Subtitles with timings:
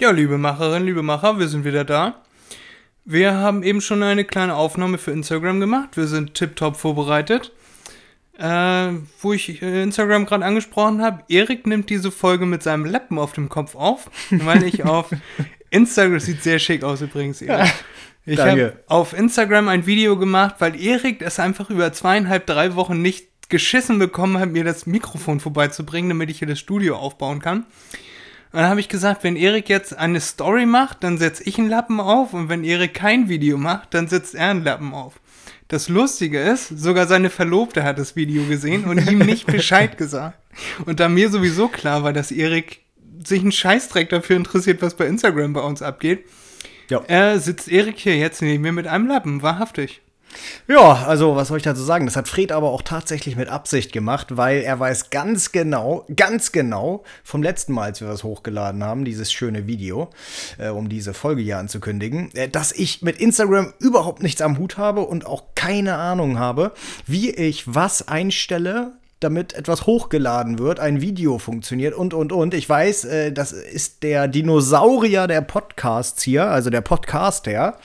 [0.00, 2.22] Ja, liebe Macherinnen, liebe Macher, wir sind wieder da.
[3.04, 5.96] Wir haben eben schon eine kleine Aufnahme für Instagram gemacht.
[5.96, 7.50] Wir sind tiptop vorbereitet.
[8.38, 13.18] Äh, wo ich äh, Instagram gerade angesprochen habe, Erik nimmt diese Folge mit seinem Lappen
[13.18, 15.10] auf dem Kopf auf, weil ich auf
[15.70, 17.74] Instagram, sieht sehr schick aus übrigens, Erik.
[18.24, 23.02] Ich habe auf Instagram ein Video gemacht, weil Erik es einfach über zweieinhalb, drei Wochen
[23.02, 27.66] nicht geschissen bekommen hat, mir das Mikrofon vorbeizubringen, damit ich hier das Studio aufbauen kann.
[28.52, 31.68] Und dann habe ich gesagt, wenn Erik jetzt eine Story macht, dann setze ich einen
[31.68, 35.20] Lappen auf und wenn Erik kein Video macht, dann setzt er einen Lappen auf.
[35.68, 40.38] Das Lustige ist, sogar seine Verlobte hat das Video gesehen und ihm nicht Bescheid gesagt.
[40.86, 42.80] Und da mir sowieso klar war, dass Erik
[43.22, 46.24] sich einen Scheißdreck dafür interessiert, was bei Instagram bei uns abgeht,
[46.88, 47.02] ja.
[47.06, 50.00] äh, sitzt Erik hier jetzt neben mir mit einem Lappen, wahrhaftig.
[50.66, 52.06] Ja, also was soll ich dazu sagen?
[52.06, 56.52] Das hat Fred aber auch tatsächlich mit Absicht gemacht, weil er weiß ganz genau, ganz
[56.52, 60.10] genau vom letzten Mal, als wir das hochgeladen haben, dieses schöne Video,
[60.58, 64.76] äh, um diese Folge hier anzukündigen, äh, dass ich mit Instagram überhaupt nichts am Hut
[64.76, 66.72] habe und auch keine Ahnung habe,
[67.06, 72.54] wie ich was einstelle, damit etwas hochgeladen wird, ein Video funktioniert und, und, und.
[72.54, 77.78] Ich weiß, äh, das ist der Dinosaurier der Podcasts hier, also der Podcaster.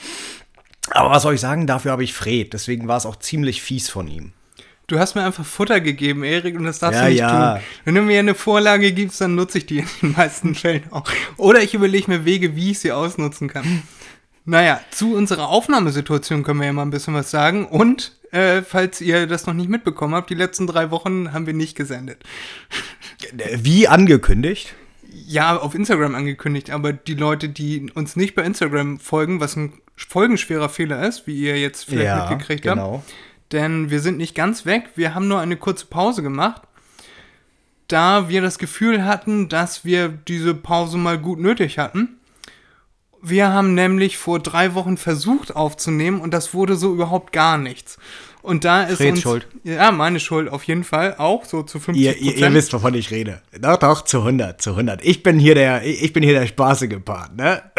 [0.92, 2.54] Aber was soll ich sagen, dafür habe ich Fred.
[2.54, 4.34] Deswegen war es auch ziemlich fies von ihm.
[4.88, 7.54] Du hast mir einfach Futter gegeben, Erik, und das darfst ja, du nicht ja.
[7.54, 7.64] tun.
[7.86, 11.06] Wenn du mir eine Vorlage gibst, dann nutze ich die in den meisten Fällen auch.
[11.38, 13.84] Oder ich überlege mir Wege, wie ich sie ausnutzen kann.
[14.46, 17.66] Naja, zu unserer Aufnahmesituation können wir ja mal ein bisschen was sagen.
[17.66, 21.54] Und, äh, falls ihr das noch nicht mitbekommen habt, die letzten drei Wochen haben wir
[21.54, 22.22] nicht gesendet.
[23.56, 24.76] Wie angekündigt?
[25.10, 29.74] Ja, auf Instagram angekündigt, aber die Leute, die uns nicht bei Instagram folgen, was ein
[29.96, 32.98] folgenschwerer Fehler ist, wie ihr jetzt vielleicht ja, mitgekriegt genau.
[32.98, 33.14] habt.
[33.52, 36.64] Denn wir sind nicht ganz weg, wir haben nur eine kurze Pause gemacht,
[37.88, 42.18] da wir das Gefühl hatten, dass wir diese Pause mal gut nötig hatten.
[43.22, 47.98] Wir haben nämlich vor drei Wochen versucht aufzunehmen und das wurde so überhaupt gar nichts.
[48.44, 49.48] Und da ist Freds uns, Schuld.
[49.64, 52.94] Ja, meine Schuld auf jeden Fall, auch so zu 50 ihr, ihr, ihr, wisst, wovon
[52.94, 53.42] ich rede.
[53.58, 55.04] Doch, doch, zu 100, zu 100.
[55.04, 57.64] Ich bin hier der, ich bin hier der spaßige Part, ne?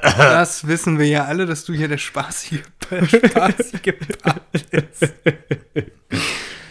[0.00, 5.12] Das wissen wir ja alle, dass du hier der spaßige, spaßige Part bist.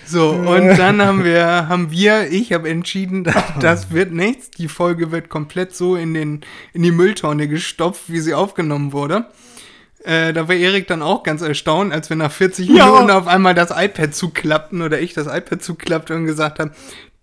[0.08, 3.24] So, und dann haben wir, haben wir, ich habe entschieden,
[3.60, 4.52] das, wird nichts.
[4.52, 6.42] Die Folge wird komplett so in, den,
[6.74, 9.26] in die Mülltonne gestopft, wie sie aufgenommen wurde.
[10.06, 12.86] Äh, da war Erik dann auch ganz erstaunt, als wir nach 40 ja.
[12.86, 16.72] Minuten auf einmal das iPad zuklappten oder ich das iPad zuklappte und gesagt habe,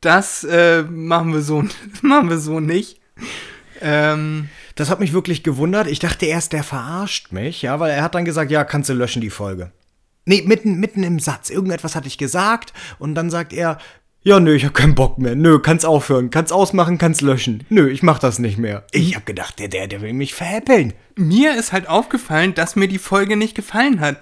[0.01, 1.65] das äh, machen wir so,
[2.03, 3.01] machen wir so nicht.
[3.81, 5.87] Ähm, das hat mich wirklich gewundert.
[5.87, 8.95] Ich dachte erst, der verarscht mich, ja, weil er hat dann gesagt, ja, kannst du
[8.95, 9.71] löschen die Folge.
[10.25, 11.51] Nee, mitten, mitten im Satz.
[11.51, 13.79] Irgendetwas hatte ich gesagt und dann sagt er,
[14.25, 15.35] ja, nö, ich hab keinen Bock mehr.
[15.35, 17.65] Nö, kannst aufhören, kannst ausmachen, kannst löschen.
[17.69, 18.85] Nö, ich mach das nicht mehr.
[18.93, 20.93] Ich hab gedacht, der, der, der will mich veräppeln.
[21.17, 24.19] Mir ist halt aufgefallen, dass mir die Folge nicht gefallen hat.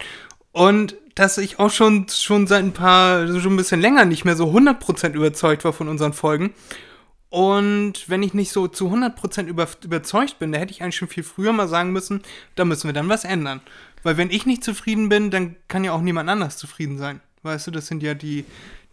[0.52, 4.36] Und dass ich auch schon, schon seit ein paar, schon ein bisschen länger nicht mehr
[4.36, 6.54] so 100% überzeugt war von unseren Folgen.
[7.28, 11.08] Und wenn ich nicht so zu 100% über, überzeugt bin, da hätte ich eigentlich schon
[11.08, 12.22] viel früher mal sagen müssen,
[12.56, 13.60] da müssen wir dann was ändern.
[14.02, 17.20] Weil wenn ich nicht zufrieden bin, dann kann ja auch niemand anders zufrieden sein.
[17.42, 18.44] Weißt du, das sind ja die,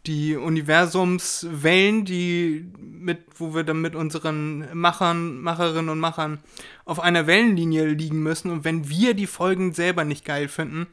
[0.07, 6.40] die Universumswellen, die mit, wo wir dann mit unseren Machern, Macherinnen und Machern
[6.85, 8.50] auf einer Wellenlinie liegen müssen.
[8.50, 10.88] Und wenn wir die Folgen selber nicht geil finden,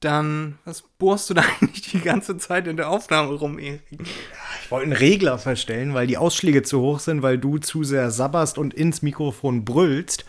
[0.00, 3.82] dann, was bohrst du da eigentlich die ganze Zeit in der Aufnahme rum, Erik?
[3.90, 8.10] Ich wollte einen Regler verstellen, weil die Ausschläge zu hoch sind, weil du zu sehr
[8.10, 10.24] sabberst und ins Mikrofon brüllst.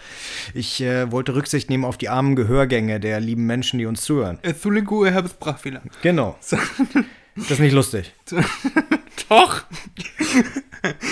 [0.53, 4.39] Ich äh, wollte Rücksicht nehmen auf die armen Gehörgänge der lieben Menschen, die uns zuhören.
[4.43, 5.81] Habe es Sprachfehler.
[6.01, 6.35] Genau.
[6.41, 6.57] So.
[7.35, 8.13] Das ist nicht lustig.
[9.29, 9.63] Doch.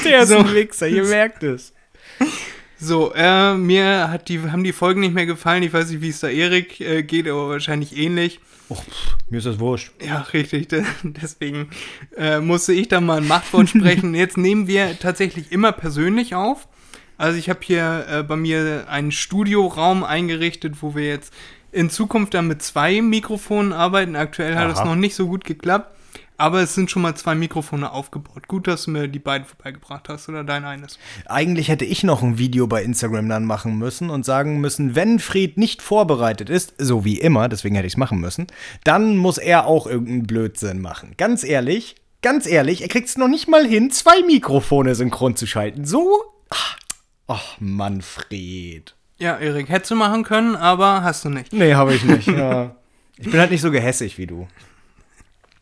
[0.04, 0.40] Der ist so.
[0.40, 1.74] ein Wichser, ihr merkt es.
[2.78, 5.64] So, äh, mir hat die, haben die Folgen nicht mehr gefallen.
[5.64, 8.40] Ich weiß nicht, wie es da Erik äh, geht, aber wahrscheinlich ähnlich.
[8.70, 8.84] Och,
[9.30, 9.92] mir ist das wurscht.
[10.02, 10.70] Ja, richtig.
[11.04, 11.70] Deswegen
[12.16, 14.14] äh, musste ich da mal ein Machtwort sprechen.
[14.16, 16.68] Jetzt nehmen wir tatsächlich immer persönlich auf.
[17.18, 21.34] Also ich habe hier äh, bei mir einen Studioraum eingerichtet, wo wir jetzt
[21.72, 24.16] in Zukunft dann mit zwei Mikrofonen arbeiten.
[24.16, 25.99] Aktuell hat es noch nicht so gut geklappt.
[26.40, 28.48] Aber es sind schon mal zwei Mikrofone aufgebaut.
[28.48, 30.98] Gut, dass du mir die beiden vorbeigebracht hast oder dein eines.
[31.26, 35.20] Eigentlich hätte ich noch ein Video bei Instagram dann machen müssen und sagen müssen, wenn
[35.20, 38.48] Fred nicht vorbereitet ist, so wie immer, deswegen hätte ich es machen müssen,
[38.86, 41.14] dann muss er auch irgendeinen Blödsinn machen.
[41.18, 45.46] Ganz ehrlich, ganz ehrlich, er kriegt es noch nicht mal hin, zwei Mikrofone synchron zu
[45.46, 45.84] schalten.
[45.84, 46.24] So.
[46.50, 46.78] Ach,
[47.28, 48.96] ach Manfred.
[49.18, 51.52] Ja, Erik, hättest du machen können, aber hast du nicht.
[51.52, 52.28] Nee, habe ich nicht.
[52.30, 52.78] ja.
[53.18, 54.48] Ich bin halt nicht so gehässig wie du.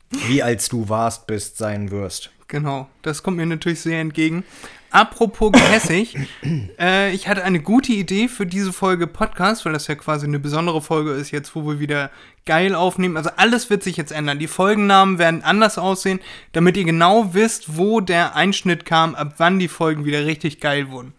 [0.10, 2.32] Wie als du warst, bist, sein wirst.
[2.48, 4.46] Genau, das kommt mir natürlich sehr entgegen.
[4.90, 6.16] Apropos gehässig,
[6.80, 10.40] äh, ich hatte eine gute Idee für diese Folge Podcast, weil das ja quasi eine
[10.40, 12.10] besondere Folge ist jetzt, wo wir wieder
[12.46, 13.18] geil aufnehmen.
[13.18, 14.40] Also alles wird sich jetzt ändern.
[14.40, 16.22] Die Folgennamen werden anders aussehen,
[16.54, 20.90] damit ihr genau wisst, wo der Einschnitt kam, ab wann die Folgen wieder richtig geil
[20.90, 21.14] wurden.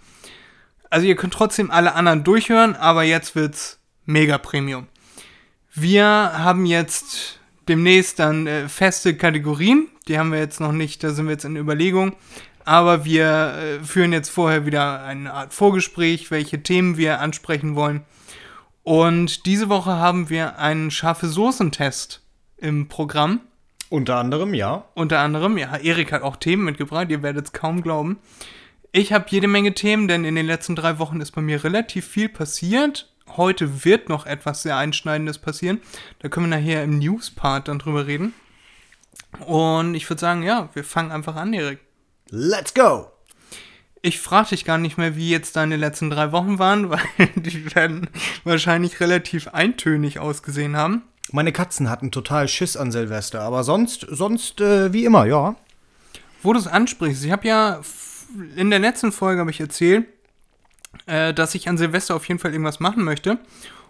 [0.89, 4.87] Also ihr könnt trotzdem alle anderen durchhören, aber jetzt wird's mega Premium.
[5.75, 7.38] Wir haben jetzt
[7.69, 9.89] demnächst dann äh, feste Kategorien.
[10.09, 12.15] Die haben wir jetzt noch nicht, da sind wir jetzt in Überlegung
[12.69, 18.03] aber wir äh, führen jetzt vorher wieder eine Art Vorgespräch, welche Themen wir ansprechen wollen.
[18.83, 22.21] Und diese Woche haben wir einen scharfe Soßentest
[22.59, 23.41] im Programm.
[23.89, 24.85] Unter anderem, ja.
[24.93, 25.77] Unter anderem, ja.
[25.79, 28.19] Erik hat auch Themen mitgebracht, ihr werdet es kaum glauben.
[28.93, 32.07] Ich habe jede Menge Themen, denn in den letzten drei Wochen ist bei mir relativ
[32.07, 33.11] viel passiert.
[33.37, 35.81] Heute wird noch etwas sehr Einschneidendes passieren.
[36.21, 38.35] Da können wir nachher im News-Part dann drüber reden.
[39.47, 41.81] Und ich würde sagen, ja, wir fangen einfach an, Erik.
[42.31, 43.11] Let's go!
[44.01, 47.01] Ich frage dich gar nicht mehr, wie jetzt deine letzten drei Wochen waren, weil
[47.37, 48.09] die werden
[48.45, 51.03] wahrscheinlich relativ eintönig ausgesehen haben.
[51.31, 55.57] Meine Katzen hatten total Schiss an Silvester, aber sonst, sonst äh, wie immer, ja.
[56.43, 57.81] Wo du es ansprichst, ich habe ja
[58.57, 60.07] in der letzten Folge habe ich erzählt,
[61.09, 63.39] äh, dass ich an Silvester auf jeden Fall irgendwas machen möchte.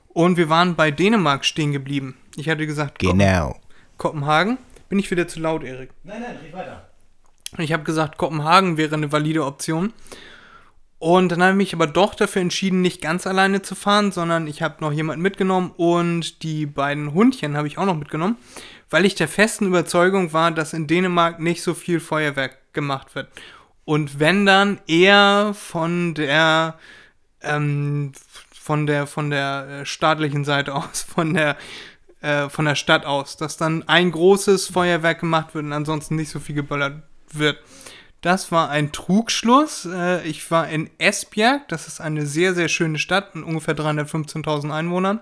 [0.08, 2.16] Und wir waren bei Dänemark stehen geblieben.
[2.36, 3.58] Ich hatte gesagt, genau.
[3.98, 4.58] Kopenhagen.
[4.88, 5.90] Bin ich wieder zu laut, Erik?
[6.04, 6.88] Nein, nein, red weiter.
[7.58, 9.92] Ich habe gesagt, Kopenhagen wäre eine valide Option.
[10.98, 14.46] Und dann habe ich mich aber doch dafür entschieden, nicht ganz alleine zu fahren, sondern
[14.46, 18.36] ich habe noch jemanden mitgenommen und die beiden Hundchen habe ich auch noch mitgenommen,
[18.90, 23.28] weil ich der festen Überzeugung war, dass in Dänemark nicht so viel Feuerwerk gemacht wird.
[23.84, 26.74] Und wenn dann eher von der
[27.42, 28.12] ähm,
[28.52, 31.56] von der von der äh, staatlichen Seite aus, von der
[32.20, 36.30] äh, von der Stadt aus, dass dann ein großes Feuerwerk gemacht wird und ansonsten nicht
[36.30, 37.02] so viel geböllert
[37.32, 37.58] wird.
[38.20, 39.86] Das war ein Trugschluss.
[39.86, 44.72] Äh, ich war in Esbjerg, das ist eine sehr, sehr schöne Stadt mit ungefähr 315.000
[44.72, 45.20] Einwohnern.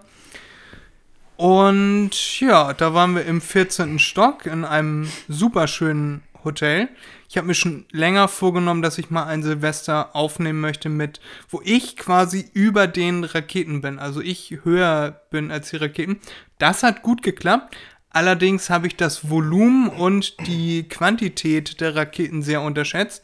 [1.37, 3.99] Und ja, da waren wir im 14.
[3.99, 6.89] Stock in einem super schönen Hotel.
[7.29, 11.61] Ich habe mir schon länger vorgenommen, dass ich mal ein Silvester aufnehmen möchte mit, wo
[11.65, 13.99] ich quasi über den Raketen bin.
[13.99, 16.21] Also ich höher bin als die Raketen.
[16.59, 17.77] Das hat gut geklappt.
[18.11, 23.23] Allerdings habe ich das Volumen und die Quantität der Raketen sehr unterschätzt.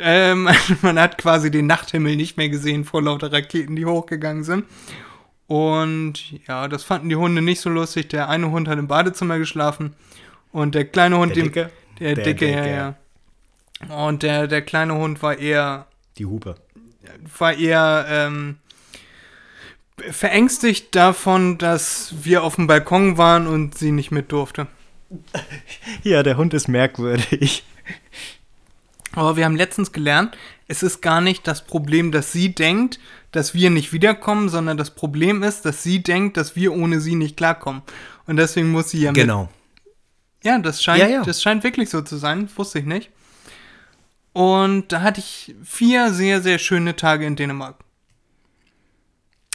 [0.00, 0.48] Ähm,
[0.82, 4.64] man hat quasi den Nachthimmel nicht mehr gesehen vor lauter Raketen, die hochgegangen sind.
[5.46, 8.08] Und ja, das fanden die Hunde nicht so lustig.
[8.08, 9.94] Der eine Hund hat im Badezimmer geschlafen
[10.52, 12.94] und der kleine Hund, der Dicke, der, der Dicke, Dicke, ja,
[13.88, 13.96] ja.
[14.06, 15.86] Und der, der kleine Hund war eher.
[16.18, 16.56] Die Hupe.
[17.38, 18.56] War eher ähm,
[20.10, 24.66] verängstigt davon, dass wir auf dem Balkon waren und sie nicht mit durfte.
[26.02, 27.64] Ja, der Hund ist merkwürdig.
[29.12, 30.36] Aber wir haben letztens gelernt,
[30.66, 32.98] es ist gar nicht das Problem, dass sie denkt,
[33.30, 37.14] dass wir nicht wiederkommen, sondern das Problem ist, dass sie denkt, dass wir ohne sie
[37.14, 37.82] nicht klarkommen.
[38.26, 39.30] Und deswegen muss sie ja mit.
[40.44, 41.22] Ja, das scheint, ja, ja.
[41.22, 43.10] das scheint wirklich so zu sein, wusste ich nicht.
[44.34, 47.76] Und da hatte ich vier sehr, sehr schöne Tage in Dänemark.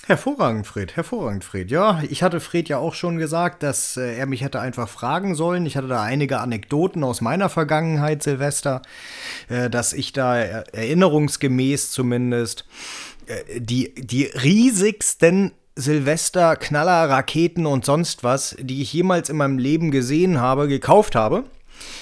[0.08, 1.70] Hervorragend, Fred, hervorragend, Fred.
[1.70, 5.36] Ja, ich hatte Fred ja auch schon gesagt, dass äh, er mich hätte einfach fragen
[5.36, 5.68] sollen.
[5.68, 8.82] Ich hatte da einige Anekdoten aus meiner Vergangenheit, Silvester,
[9.50, 12.66] äh, dass ich da erinnerungsgemäß zumindest
[13.28, 19.58] äh, die, die riesigsten Silvester, Knaller, Raketen und sonst was, die ich jemals in meinem
[19.58, 21.46] Leben gesehen habe, gekauft habe.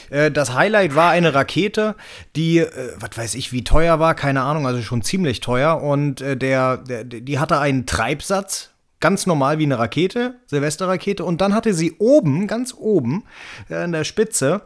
[0.10, 1.96] Äh, das Highlight war eine Rakete,
[2.36, 5.81] die, äh, was weiß ich, wie teuer war, keine Ahnung, also schon ziemlich teuer.
[5.81, 11.24] Und äh, der, der, die hatte einen Treibsatz, ganz normal wie eine Rakete, Silvesterrakete.
[11.24, 13.25] Und dann hatte sie oben, ganz oben,
[13.69, 14.62] an der Spitze,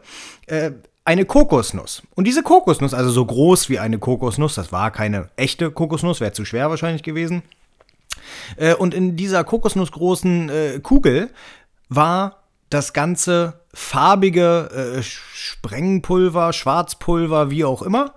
[1.04, 2.02] eine Kokosnuss.
[2.14, 6.32] Und diese Kokosnuss, also so groß wie eine Kokosnuss, das war keine echte Kokosnuss, wäre
[6.32, 7.42] zu schwer wahrscheinlich gewesen.
[8.78, 11.30] Und in dieser kokosnussgroßen Kugel
[11.88, 12.42] war
[12.72, 18.14] das ganze farbige äh, Sprengpulver, Schwarzpulver, wie auch immer.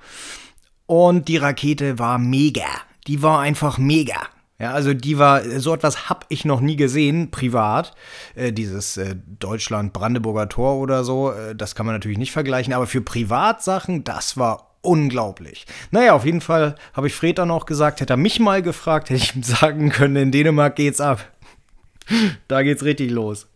[0.86, 2.68] Und die Rakete war mega.
[3.08, 4.22] Die war einfach mega.
[4.58, 7.94] Ja, also die war, so etwas habe ich noch nie gesehen, privat.
[8.36, 12.88] Äh, dieses äh, Deutschland-Brandenburger Tor oder so, äh, das kann man natürlich nicht vergleichen, aber
[12.88, 15.66] für Privatsachen, das war unglaublich.
[15.92, 19.10] Naja, auf jeden Fall habe ich Fred dann auch gesagt, hätte er mich mal gefragt,
[19.10, 21.32] hätte ich ihm sagen können, in Dänemark geht's ab.
[22.48, 23.48] da geht's richtig los.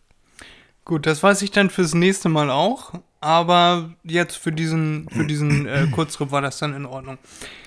[0.84, 2.94] Gut, das weiß ich dann fürs nächste Mal auch.
[3.20, 7.18] Aber jetzt für diesen, für diesen äh, Kurztrip war das dann in Ordnung.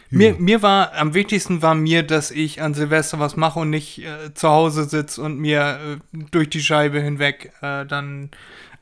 [0.09, 3.99] Mir, mir war, am wichtigsten war mir, dass ich an Silvester was mache und nicht
[3.99, 5.79] äh, zu Hause sitze und mir
[6.13, 8.29] äh, durch die Scheibe hinweg äh, dann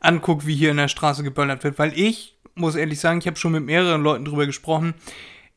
[0.01, 1.79] angucke, wie hier in der Straße geböllert wird.
[1.79, 4.93] Weil ich, muss ehrlich sagen, ich habe schon mit mehreren Leuten drüber gesprochen,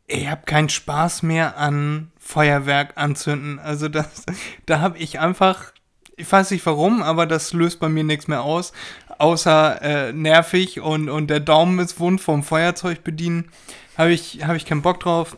[0.06, 3.58] ich habe keinen Spaß mehr an Feuerwerk anzünden.
[3.58, 4.24] Also das,
[4.66, 5.72] da habe ich einfach,
[6.16, 8.72] ich weiß nicht warum, aber das löst bei mir nichts mehr aus,
[9.18, 13.50] außer äh, nervig und, und der Daumen ist wund vom Feuerzeug bedienen.
[13.96, 15.36] Habe ich, hab ich keinen Bock drauf.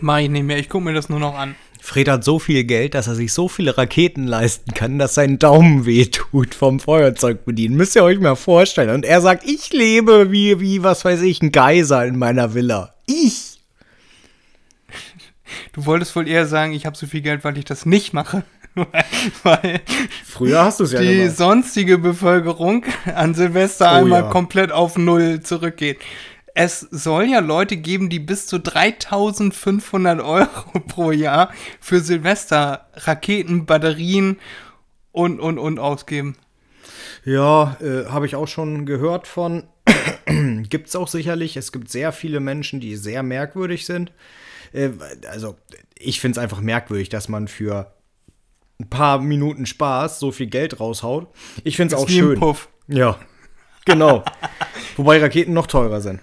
[0.00, 0.58] Mache ich nicht mehr.
[0.58, 1.56] Ich gucke mir das nur noch an.
[1.80, 5.38] Fred hat so viel Geld, dass er sich so viele Raketen leisten kann, dass sein
[5.38, 7.76] Daumen wehtut vom Feuerzeug bedienen.
[7.76, 8.90] Müsst ihr euch mal vorstellen.
[8.90, 12.94] Und er sagt, ich lebe wie, wie, was weiß ich, ein Geiser in meiner Villa.
[13.06, 13.58] Ich.
[15.72, 18.44] Du wolltest wohl eher sagen, ich habe so viel Geld, weil ich das nicht mache.
[19.42, 19.80] weil
[20.24, 21.36] Früher hast du es ja die gemacht.
[21.36, 24.28] sonstige Bevölkerung an Silvester Oh einmal ja.
[24.30, 25.98] komplett auf Null zurückgeht.
[26.54, 33.66] Es soll ja Leute geben, die bis zu 3500 Euro pro Jahr für Silvester Raketen,
[33.66, 34.38] Batterien
[35.12, 36.36] und, und, und ausgeben.
[37.24, 39.64] Ja, äh, habe ich auch schon gehört von.
[40.68, 41.56] Gibt's auch sicherlich.
[41.56, 44.12] Es gibt sehr viele Menschen, die sehr merkwürdig sind.
[44.72, 44.90] Äh,
[45.28, 45.56] also,
[45.98, 47.92] ich finde es einfach merkwürdig, dass man für
[48.80, 51.28] ein paar Minuten Spaß so viel Geld raushaut.
[51.64, 52.40] Ich finde es auch wie ein schön.
[52.40, 52.68] Puff.
[52.88, 53.18] Ja,
[53.84, 54.24] genau.
[54.96, 56.20] Wobei Raketen noch teurer sind.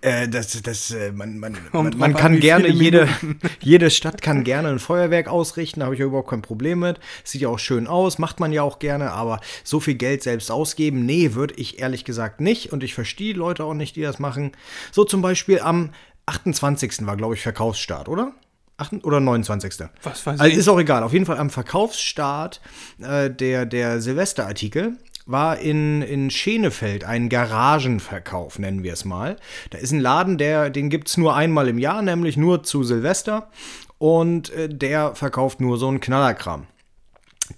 [0.00, 3.08] Äh, das, das, äh, man, man, man, man kann gerne, jede,
[3.60, 7.00] jede Stadt kann gerne ein Feuerwerk ausrichten, da habe ich ja überhaupt kein Problem mit.
[7.24, 10.50] Sieht ja auch schön aus, macht man ja auch gerne, aber so viel Geld selbst
[10.50, 12.72] ausgeben, nee, würde ich ehrlich gesagt nicht.
[12.72, 14.52] Und ich verstehe Leute auch nicht, die das machen.
[14.92, 15.90] So zum Beispiel am
[16.26, 17.06] 28.
[17.06, 18.32] war, glaube ich, Verkaufsstart, oder?
[18.76, 19.04] 8.
[19.04, 19.86] oder 29.
[20.02, 20.58] Was weiß Also ich.
[20.58, 21.02] ist auch egal.
[21.04, 22.60] Auf jeden Fall am Verkaufsstart
[23.00, 29.36] äh, der, der Silvesterartikel war in, in Schenefeld ein Garagenverkauf, nennen wir es mal.
[29.70, 32.82] Da ist ein Laden, der, den gibt es nur einmal im Jahr, nämlich nur zu
[32.82, 33.50] Silvester.
[33.98, 36.66] Und äh, der verkauft nur so einen Knallerkram.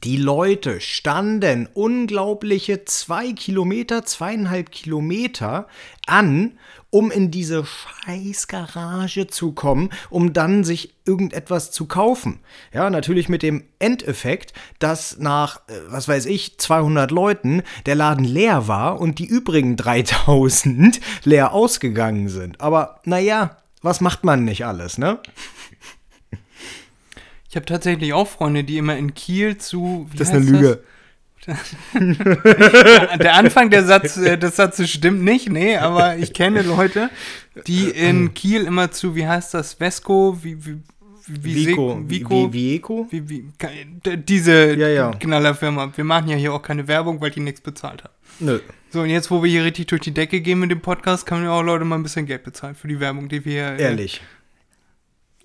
[0.02, 5.68] Die Leute standen unglaubliche zwei Kilometer, zweieinhalb Kilometer
[6.06, 6.58] an,
[6.90, 12.40] um in diese scheiß Garage zu kommen, um dann sich irgendetwas zu kaufen.
[12.72, 18.24] Ja, natürlich mit dem Endeffekt, dass nach, äh, was weiß ich, 200 Leuten der Laden
[18.24, 22.60] leer war und die übrigen 3000 leer ausgegangen sind.
[22.60, 25.20] Aber naja, was macht man nicht alles, ne?
[27.56, 30.06] Ich habe tatsächlich auch Freunde, die immer in Kiel zu.
[30.12, 30.80] wie Das ist eine Lüge.
[31.94, 37.08] Der Anfang der Satz, äh, des Satzes stimmt nicht, nee, aber ich kenne Leute,
[37.66, 40.76] die in Kiel immer zu, wie heißt das, Vesco, wie, wie,
[41.28, 41.98] wie Vico.
[42.06, 43.06] Vico, Wie, Vico?
[43.10, 43.44] wie, wie,
[44.04, 45.10] d- diese Ja, ja.
[45.12, 45.92] Knallerfirma.
[45.96, 48.12] Wir machen ja hier auch keine Werbung, weil die nichts bezahlt haben.
[48.38, 48.60] Nö.
[48.90, 51.44] So, und jetzt, wo wir hier richtig durch die Decke gehen mit dem Podcast, können
[51.44, 53.78] wir auch Leute mal ein bisschen Geld bezahlen für die Werbung, die wir hier.
[53.78, 54.20] äh, Ehrlich.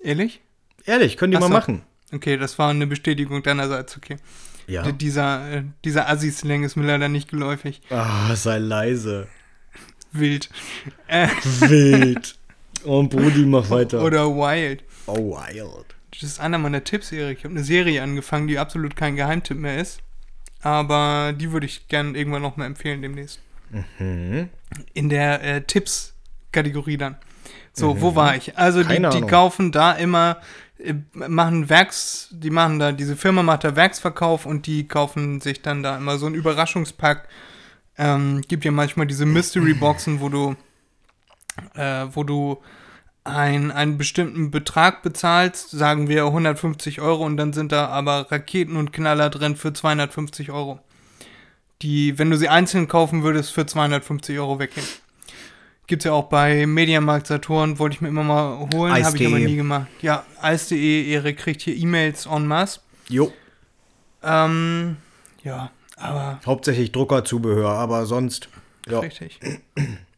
[0.02, 0.42] Ehrlich?
[0.84, 1.52] Ehrlich, könnt ihr Ach mal so.
[1.54, 1.82] machen.
[2.12, 4.16] Okay, das war eine Bestätigung deinerseits, okay.
[4.66, 4.82] Ja.
[4.82, 7.80] D- Dieser, äh, dieser Assi-Slang ist mir leider nicht geläufig.
[7.90, 9.26] Ah, sei leise.
[10.12, 10.48] Wild.
[11.08, 11.28] Äh,
[11.60, 12.36] Wild.
[12.84, 14.02] Oh, Brudi, mach weiter.
[14.02, 14.82] oder Wild.
[15.06, 15.84] oh, wild.
[16.10, 17.38] Das ist einer meiner Tipps, Erik.
[17.38, 20.00] Ich habe eine Serie angefangen, die absolut kein Geheimtipp mehr ist.
[20.62, 23.38] Aber die würde ich gerne irgendwann noch mal empfehlen demnächst.
[24.00, 24.48] Mhm.
[24.94, 27.16] In der äh, Tipps-Kategorie dann.
[27.72, 28.58] So, wo war ich?
[28.58, 29.30] Also die, Keine die Ahnung.
[29.30, 30.38] kaufen da immer,
[31.12, 35.82] machen Werks, die machen da, diese Firma macht da Werksverkauf und die kaufen sich dann
[35.82, 37.28] da immer so einen Überraschungspack.
[37.98, 40.56] Ähm, gibt ja manchmal diese Mystery-Boxen, wo du,
[41.74, 42.58] äh, wo du
[43.24, 48.76] ein, einen bestimmten Betrag bezahlst, sagen wir 150 Euro und dann sind da aber Raketen
[48.76, 50.80] und Knaller drin für 250 Euro.
[51.82, 54.86] Die, wenn du sie einzeln kaufen würdest, für 250 Euro weggehen.
[55.92, 59.38] Gibt's ja auch bei Mediamarkt Saturn, wollte ich mir immer mal holen, habe ich aber
[59.38, 59.88] nie gemacht.
[60.00, 62.80] Ja, Eis.de, Erik kriegt hier E-Mails en masse.
[63.10, 63.30] Jo.
[64.22, 64.96] Ähm,
[65.44, 68.48] ja, aber Hauptsächlich Druckerzubehör, aber sonst.
[68.88, 69.00] Ja.
[69.00, 69.38] richtig.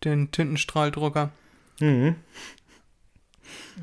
[0.04, 1.32] Den Tintenstrahldrucker.
[1.80, 2.14] Mhm.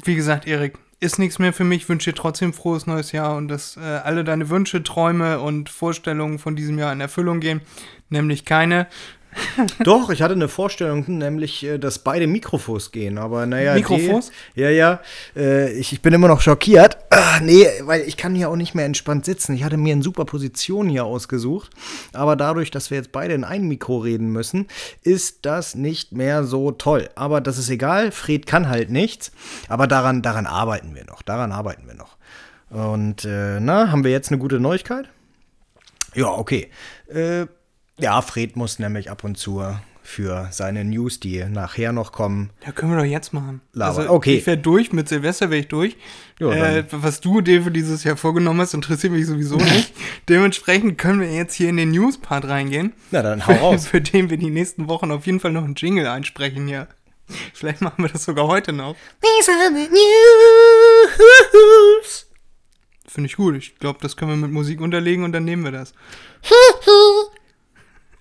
[0.05, 1.89] Wie gesagt, Erik, ist nichts mehr für mich.
[1.89, 6.39] Wünsche dir trotzdem frohes neues Jahr und dass äh, alle deine Wünsche, Träume und Vorstellungen
[6.39, 7.59] von diesem Jahr in Erfüllung gehen.
[8.07, 8.87] Nämlich keine.
[9.83, 13.75] Doch, ich hatte eine Vorstellung, nämlich, äh, dass beide Mikrofos gehen, aber naja.
[13.75, 14.31] Mikrofos?
[14.55, 14.99] Die, ja, ja.
[15.35, 16.97] Äh, ich, ich bin immer noch schockiert.
[17.09, 19.53] Ah, nee, weil ich kann hier auch nicht mehr entspannt sitzen.
[19.53, 21.71] Ich hatte mir eine super Position hier ausgesucht,
[22.13, 24.67] aber dadurch, dass wir jetzt beide in ein Mikro reden müssen,
[25.03, 27.09] ist das nicht mehr so toll.
[27.15, 29.31] Aber das ist egal, Fred kann halt nichts,
[29.69, 32.17] aber daran, daran arbeiten wir noch, daran arbeiten wir noch.
[32.69, 35.09] Und, äh, na, haben wir jetzt eine gute Neuigkeit?
[36.13, 36.69] Ja, okay.
[37.07, 37.47] Äh,
[38.01, 39.63] ja, Fred muss nämlich ab und zu
[40.03, 42.49] für seine News, die nachher noch kommen.
[42.65, 43.61] Ja, können wir doch jetzt machen.
[43.73, 44.09] Laber.
[44.09, 44.37] Okay.
[44.37, 45.95] Ich wäre durch, mit Silvester wäre ich durch.
[46.39, 49.93] Ja, äh, was du dir für dieses Jahr vorgenommen hast, interessiert mich sowieso nicht.
[50.27, 52.93] Dementsprechend können wir jetzt hier in den News-Part reingehen.
[53.11, 53.87] Na, dann hau raus.
[53.87, 56.87] Für den wir die nächsten Wochen auf jeden Fall noch einen Jingle einsprechen hier.
[57.53, 58.95] Vielleicht machen wir das sogar heute noch.
[59.21, 59.87] These are the
[61.93, 62.27] news.
[63.07, 63.55] Finde ich gut.
[63.55, 65.93] Ich glaube, das können wir mit Musik unterlegen und dann nehmen wir das.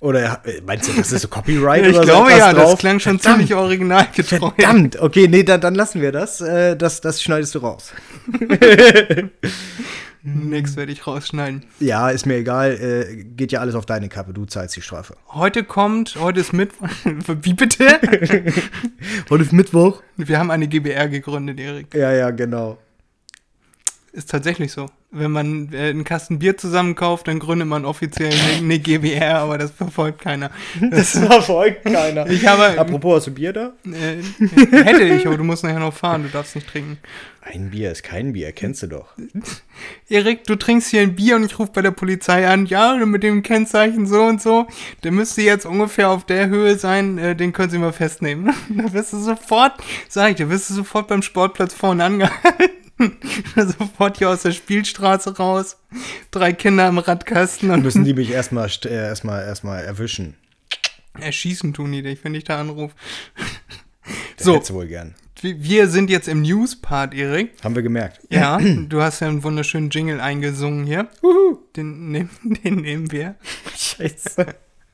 [0.01, 2.65] Oder äh, meinst du, das ist so Copyright ich oder so glaube etwas ja, das
[2.65, 2.79] drauf?
[2.79, 4.51] klang schon Verdammt, ziemlich originalgetreu.
[4.51, 6.41] Verdammt, okay, nee, dann, dann lassen wir das.
[6.41, 7.01] Äh, das.
[7.03, 7.93] Das schneidest du raus.
[10.23, 11.65] Nix werde ich rausschneiden.
[11.81, 12.73] Ja, ist mir egal.
[12.73, 14.35] Äh, geht ja alles auf deine Kappe.
[14.35, 15.17] Du zahlst die Strafe.
[15.29, 16.89] Heute kommt, heute ist Mittwoch.
[17.43, 18.01] Wie bitte?
[19.31, 20.03] Heute ist Mittwoch.
[20.17, 21.95] Wir haben eine GBR gegründet, Erik.
[21.95, 22.77] Ja, ja, genau.
[24.13, 24.91] Ist tatsächlich so.
[25.13, 29.73] Wenn man äh, einen Kasten Bier zusammenkauft, dann gründet man offiziell eine, GBR, aber das
[29.73, 30.51] verfolgt keiner.
[30.91, 32.29] Das verfolgt keiner.
[32.31, 33.73] Ich habe- Apropos, hast du Bier da?
[33.87, 34.23] Äh,
[34.85, 36.99] hätte ich, aber du musst nachher noch fahren, du darfst nicht trinken.
[37.43, 39.15] Ein Bier ist kein Bier, kennst du doch.
[40.09, 43.25] Erik, du trinkst hier ein Bier und ich rufe bei der Polizei an, ja, mit
[43.25, 44.67] dem Kennzeichen so und so.
[45.03, 48.55] Der müsste jetzt ungefähr auf der Höhe sein, äh, den können Sie mal festnehmen.
[48.69, 49.73] Da wirst du sofort,
[50.09, 52.77] sag ich dir, wirst du sofort beim Sportplatz vorne angehalten.
[53.57, 55.77] sofort hier aus der Spielstraße raus.
[56.31, 60.37] Drei Kinder im Radkasten und Müssen die mich erstmal st- äh, erstmal erwischen.
[61.19, 62.95] erschießen tun die dich, wenn ich da anrufe.
[64.37, 64.55] Das So.
[64.55, 65.15] hättest wohl gern.
[65.43, 67.53] Wir sind jetzt im News-Part, Erik.
[67.65, 68.21] Haben wir gemerkt.
[68.29, 71.09] Ja, du hast ja einen wunderschönen Jingle eingesungen hier.
[71.77, 73.37] Den, nehm, den nehmen wir.
[73.77, 74.47] Scheiße.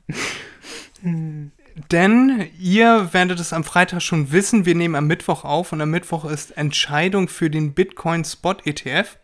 [1.91, 5.91] Denn ihr werdet es am Freitag schon wissen, wir nehmen am Mittwoch auf und am
[5.91, 9.17] Mittwoch ist Entscheidung für den Bitcoin Spot ETF.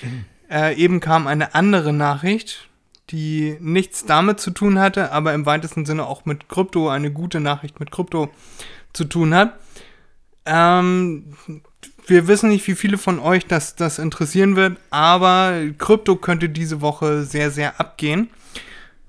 [0.50, 2.68] äh, eben kam eine andere Nachricht,
[3.10, 7.38] die nichts damit zu tun hatte, aber im weitesten Sinne auch mit Krypto, eine gute
[7.38, 8.28] Nachricht mit Krypto
[8.92, 9.54] zu tun hat.
[10.46, 11.36] Ähm,
[12.06, 16.80] wir wissen nicht, wie viele von euch das, das interessieren wird, aber Krypto könnte diese
[16.80, 18.30] Woche sehr, sehr abgehen.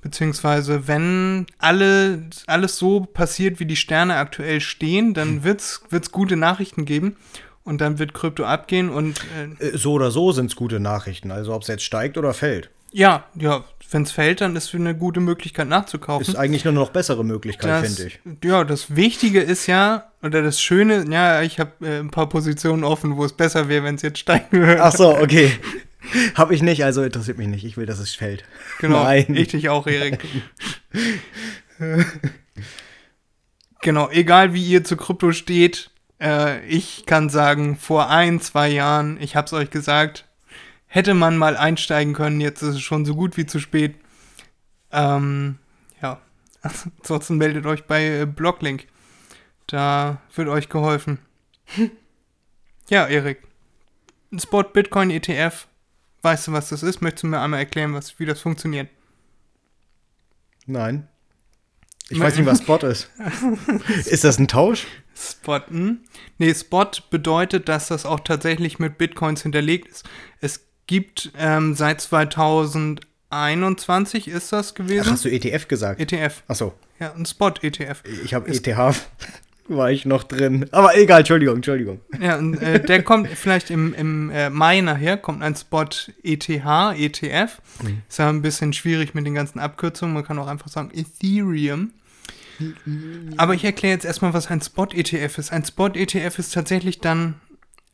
[0.01, 6.36] Beziehungsweise, wenn alle, alles so passiert, wie die Sterne aktuell stehen, dann wird's wird's gute
[6.38, 7.15] Nachrichten geben
[7.63, 9.22] und dann wird Krypto abgehen und
[9.60, 11.31] äh, Äh, So oder so sind es gute Nachrichten.
[11.31, 12.70] Also ob es jetzt steigt oder fällt.
[12.91, 16.25] ja, ja, wenn es fällt, dann ist es eine gute Möglichkeit nachzukaufen.
[16.27, 18.20] Ist eigentlich nur eine noch bessere Möglichkeit, finde ich.
[18.44, 22.83] Ja, das Wichtige ist ja, oder das Schöne, ja, ich habe äh, ein paar Positionen
[22.85, 24.81] offen, wo es besser wäre, wenn es jetzt steigen würde.
[24.81, 25.51] Ach so, okay.
[26.35, 27.64] Hab ich nicht, also interessiert mich nicht.
[27.64, 28.44] Ich will, dass es fällt.
[28.79, 29.35] Genau, Nein.
[29.35, 30.20] ich dich auch, Erik.
[33.81, 39.20] genau, egal wie ihr zu Krypto steht, äh, ich kann sagen, vor ein, zwei Jahren,
[39.22, 40.25] ich hab's euch gesagt,
[40.87, 43.96] hätte man mal einsteigen können, jetzt ist es schon so gut wie zu spät.
[44.92, 45.57] Ähm,
[46.01, 46.20] ja,
[47.00, 48.87] ansonsten meldet euch bei äh, Blocklink.
[49.68, 51.20] Da wird euch geholfen.
[52.90, 53.42] ja, Erik.
[54.37, 55.68] Spot Bitcoin ETF.
[56.22, 57.01] Weißt du, was das ist?
[57.01, 58.90] Möchtest du mir einmal erklären, was, wie das funktioniert?
[60.66, 61.07] Nein.
[62.10, 63.10] Ich weiß nicht, was Spot ist.
[64.05, 64.86] ist das ein Tausch?
[65.16, 66.03] Spotten.
[66.38, 70.07] Nee, Spot bedeutet, dass das auch tatsächlich mit Bitcoins hinterlegt ist.
[70.42, 75.10] Es gibt ähm, seit 2021 ist das Ach, gewesen.
[75.10, 76.01] hast du ETF gesagt?
[76.01, 76.44] ETF.
[76.48, 76.74] Ach so.
[77.00, 78.03] Ja, ein Spot-ETF.
[78.24, 78.68] Ich habe ETH.
[79.72, 80.66] War ich noch drin.
[80.72, 82.01] Aber egal, Entschuldigung, Entschuldigung.
[82.20, 85.88] Ja, und äh, der kommt vielleicht im, im äh, Mai nachher, kommt ein Spot
[86.24, 87.62] ETH, ETF.
[88.10, 90.14] Ist ja ein bisschen schwierig mit den ganzen Abkürzungen.
[90.14, 91.94] Man kann auch einfach sagen Ethereum.
[93.38, 95.51] Aber ich erkläre jetzt erstmal, was ein Spot-ETF ist.
[95.51, 97.36] Ein Spot-ETF ist tatsächlich dann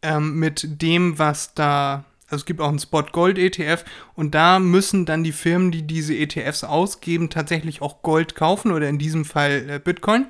[0.02, 3.86] ähm, mit dem, was da, also es gibt auch einen Spot-Gold-ETF
[4.16, 8.90] und da müssen dann die Firmen, die diese ETFs ausgeben, tatsächlich auch Gold kaufen oder
[8.90, 10.26] in diesem Fall äh, Bitcoin.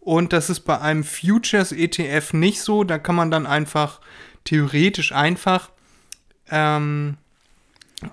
[0.00, 2.84] Und das ist bei einem Futures-ETF nicht so.
[2.84, 4.00] Da kann man dann einfach,
[4.44, 5.70] theoretisch einfach,
[6.50, 7.18] ähm,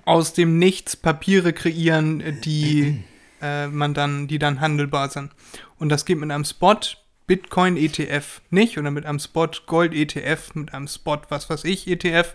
[0.04, 3.04] aus dem Nichts Papiere kreieren, die
[3.42, 5.30] äh, man dann, die dann handelbar sind.
[5.78, 6.80] Und das geht mit einem Spot
[7.26, 11.88] Bitcoin ETF nicht oder mit einem Spot Gold ETF, mit einem Spot was weiß ich
[11.88, 12.34] ETF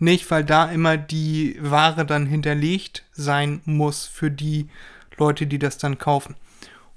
[0.00, 4.68] nicht, weil da immer die Ware dann hinterlegt sein muss für die
[5.16, 6.34] Leute, die das dann kaufen.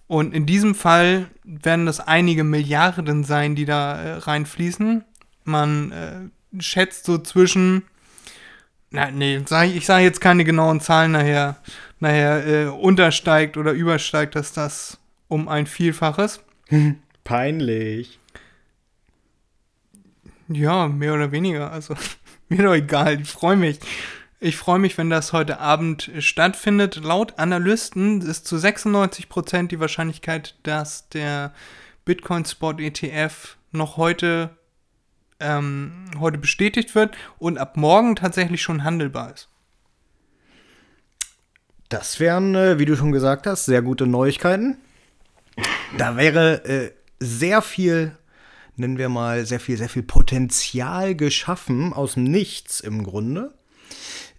[0.08, 5.04] Und in diesem Fall werden das einige Milliarden sein, die da äh, reinfließen.
[5.44, 7.84] Man äh, schätzt so zwischen,
[8.90, 11.58] na, nee, sag, ich- sage jetzt keine genauen Zahlen nachher,
[12.00, 16.42] nachher äh, untersteigt oder übersteigt, dass das um ein Vielfaches.
[17.26, 18.20] Peinlich.
[20.48, 21.72] Ja, mehr oder weniger.
[21.72, 21.96] Also,
[22.50, 23.20] mir doch egal.
[23.22, 23.80] Ich freue mich.
[24.40, 26.98] Ich freue mich, wenn das heute Abend stattfindet.
[26.98, 31.54] Laut Analysten ist zu 96% die Wahrscheinlichkeit, dass der
[32.06, 34.52] Bitcoin Spot ETF noch heute,
[35.40, 39.50] ähm, heute bestätigt wird und ab morgen tatsächlich schon handelbar ist.
[41.90, 44.78] Das wären, äh, wie du schon gesagt hast, sehr gute Neuigkeiten.
[45.98, 48.16] Da wäre äh, sehr viel
[48.78, 53.57] nennen wir mal, sehr viel, sehr viel Potenzial geschaffen, aus dem Nichts im Grunde.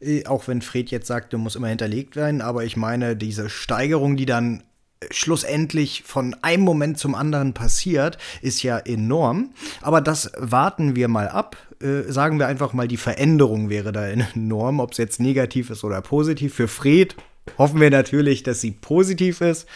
[0.00, 3.50] Äh, auch wenn Fred jetzt sagt, du musst immer hinterlegt werden, aber ich meine, diese
[3.50, 4.62] Steigerung, die dann
[5.10, 9.50] schlussendlich von einem Moment zum anderen passiert, ist ja enorm.
[9.80, 11.56] Aber das warten wir mal ab.
[11.80, 15.84] Äh, sagen wir einfach mal, die Veränderung wäre da enorm, ob es jetzt negativ ist
[15.84, 16.54] oder positiv.
[16.54, 17.14] Für Fred
[17.56, 19.66] hoffen wir natürlich, dass sie positiv ist.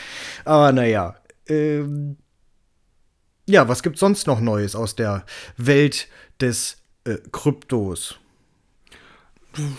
[0.44, 1.16] Aber naja.
[1.46, 2.16] Ähm,
[3.48, 5.24] ja, was gibt sonst noch Neues aus der
[5.56, 6.08] Welt
[6.40, 8.18] des äh, Kryptos?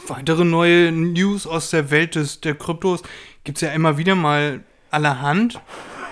[0.08, 3.02] Weitere neue News aus der Welt des, der Kryptos
[3.44, 5.60] gibt es ja immer wieder mal allerhand.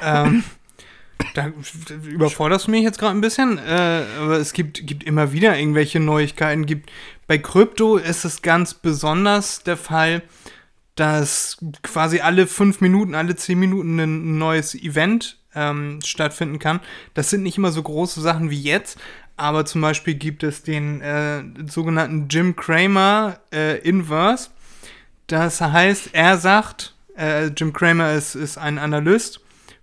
[0.04, 0.44] ähm,
[1.36, 1.52] da
[2.04, 6.00] überforderst du mich jetzt gerade ein bisschen, äh, aber es gibt, gibt immer wieder irgendwelche
[6.00, 6.66] Neuigkeiten.
[6.66, 6.92] Gibt,
[7.28, 10.24] bei Krypto ist es ganz besonders der Fall,
[10.96, 16.80] dass quasi alle fünf Minuten, alle zehn Minuten ein neues Event ähm, stattfinden kann.
[17.14, 19.00] Das sind nicht immer so große Sachen wie jetzt,
[19.42, 24.50] aber zum Beispiel gibt es den äh, sogenannten Jim Cramer äh, Inverse.
[25.28, 29.42] Das heißt, er sagt, äh, Jim Cramer ist, ist ein Analyst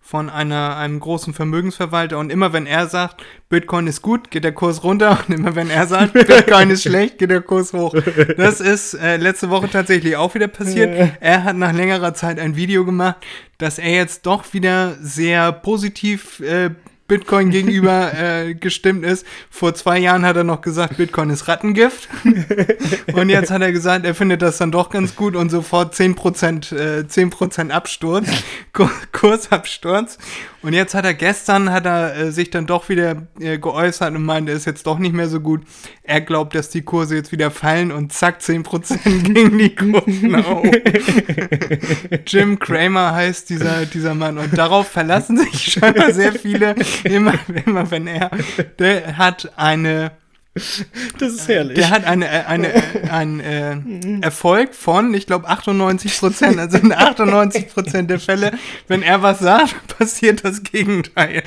[0.09, 4.53] von einer, einem großen Vermögensverwalter und immer wenn er sagt, Bitcoin ist gut, geht der
[4.53, 7.94] Kurs runter und immer wenn er sagt, Bitcoin ist schlecht, geht der Kurs hoch.
[8.38, 11.12] Das ist äh, letzte Woche tatsächlich auch wieder passiert.
[11.21, 13.16] Er hat nach längerer Zeit ein Video gemacht,
[13.59, 16.71] dass er jetzt doch wieder sehr positiv äh,
[17.09, 19.27] Bitcoin gegenüber äh, gestimmt ist.
[19.51, 22.09] Vor zwei Jahren hat er noch gesagt, Bitcoin ist Rattengift.
[23.12, 27.01] und jetzt hat er gesagt, er findet das dann doch ganz gut und sofort 10%,
[27.01, 28.29] äh, 10 Absturz,
[29.12, 30.18] Kursabsturz.
[30.61, 34.25] Und jetzt hat er gestern, hat er äh, sich dann doch wieder äh, geäußert und
[34.25, 35.62] meinte, ist jetzt doch nicht mehr so gut.
[36.03, 38.99] Er glaubt, dass die Kurse jetzt wieder fallen und zack, 10%
[39.33, 40.66] gegen die Kursen auf.
[42.27, 44.38] Jim Kramer heißt dieser, dieser Mann.
[44.38, 48.31] Und darauf verlassen sich scheinbar sehr viele, immer, immer wenn er,
[48.79, 50.12] der hat eine
[51.18, 51.77] das ist herrlich.
[51.77, 56.59] Der hat eine, äh, eine, äh, einen äh, Erfolg von, ich glaube, 98 Prozent.
[56.59, 58.53] Also in 98 Prozent der Fälle,
[58.87, 61.42] wenn er was sagt, passiert das Gegenteil.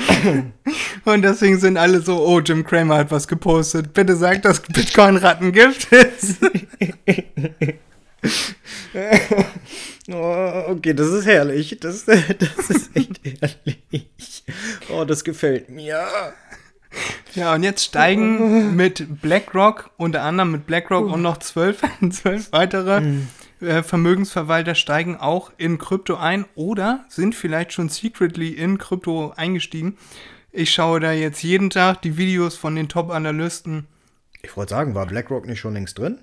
[1.06, 3.93] Und deswegen sind alle so, oh, Jim Cramer hat was gepostet.
[3.93, 6.38] Bitte sag, dass Bitcoin Rattengift ist.
[10.12, 11.78] oh, okay, das ist herrlich.
[11.80, 14.43] Das, das ist echt herrlich.
[14.89, 16.08] Oh, das gefällt mir.
[17.34, 23.01] Ja, und jetzt steigen mit BlackRock, unter anderem mit BlackRock und noch zwölf, zwölf weitere
[23.62, 29.97] äh, Vermögensverwalter steigen auch in Krypto ein oder sind vielleicht schon secretly in Krypto eingestiegen.
[30.51, 33.88] Ich schaue da jetzt jeden Tag die Videos von den Top-Analysten.
[34.41, 36.19] Ich wollte sagen, war BlackRock nicht schon längst drin?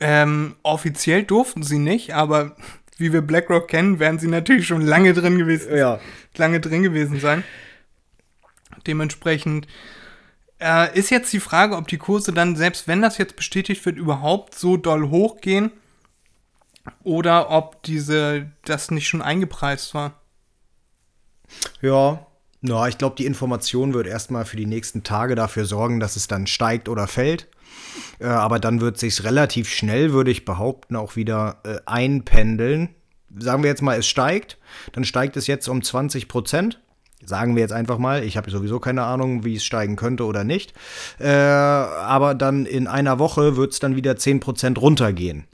[0.00, 2.54] Ähm, offiziell durften sie nicht, aber
[2.96, 5.98] wie wir BlackRock kennen, werden sie natürlich schon lange drin gewesen, ja.
[6.36, 7.42] lange drin gewesen sein.
[8.88, 9.68] Dementsprechend
[10.60, 13.96] äh, ist jetzt die Frage, ob die Kurse dann, selbst wenn das jetzt bestätigt wird,
[13.96, 15.70] überhaupt so doll hochgehen
[17.04, 20.20] oder ob diese das nicht schon eingepreist war.
[21.80, 22.26] Ja,
[22.60, 26.26] ja, ich glaube, die Information wird erstmal für die nächsten Tage dafür sorgen, dass es
[26.26, 27.46] dann steigt oder fällt.
[28.18, 32.88] Äh, aber dann wird sich relativ schnell, würde ich behaupten, auch wieder äh, einpendeln.
[33.38, 34.58] Sagen wir jetzt mal, es steigt,
[34.92, 36.80] dann steigt es jetzt um 20 Prozent.
[37.24, 40.44] Sagen wir jetzt einfach mal, ich habe sowieso keine Ahnung, wie es steigen könnte oder
[40.44, 40.72] nicht.
[41.18, 45.44] Äh, aber dann in einer Woche wird es dann wieder 10% runtergehen.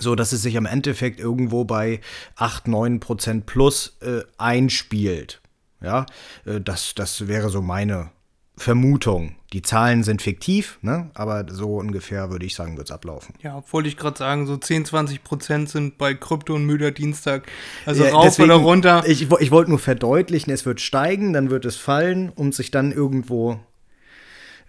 [0.00, 2.00] So dass es sich im Endeffekt irgendwo bei
[2.36, 5.40] 8, 9% plus äh, einspielt.
[5.80, 6.06] Ja,
[6.44, 8.10] äh, das, das wäre so meine
[8.58, 9.36] Vermutung.
[9.52, 11.10] Die Zahlen sind fiktiv, ne?
[11.14, 13.34] aber so ungefähr würde ich sagen, wird es ablaufen.
[13.42, 17.46] Ja, wollte ich gerade sagen, so 10, 20 Prozent sind bei Krypto und Müder Dienstag.
[17.86, 19.04] Also ja, rauf deswegen, oder runter.
[19.06, 22.92] Ich, ich wollte nur verdeutlichen, es wird steigen, dann wird es fallen, um sich dann
[22.92, 23.58] irgendwo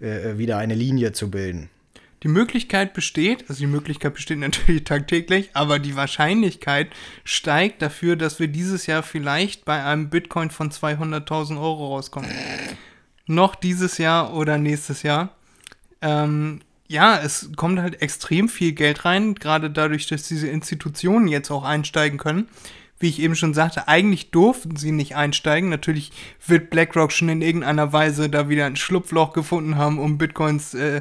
[0.00, 1.68] äh, wieder eine Linie zu bilden.
[2.22, 6.88] Die Möglichkeit besteht, also die Möglichkeit besteht natürlich tagtäglich, aber die Wahrscheinlichkeit
[7.24, 12.30] steigt dafür, dass wir dieses Jahr vielleicht bei einem Bitcoin von 200.000 Euro rauskommen
[13.30, 15.30] noch dieses Jahr oder nächstes Jahr.
[16.02, 21.50] Ähm, ja, es kommt halt extrem viel Geld rein, gerade dadurch, dass diese Institutionen jetzt
[21.50, 22.48] auch einsteigen können.
[22.98, 25.70] Wie ich eben schon sagte, eigentlich durften sie nicht einsteigen.
[25.70, 26.12] Natürlich
[26.46, 31.00] wird BlackRock schon in irgendeiner Weise da wieder ein Schlupfloch gefunden haben, um Bitcoins äh,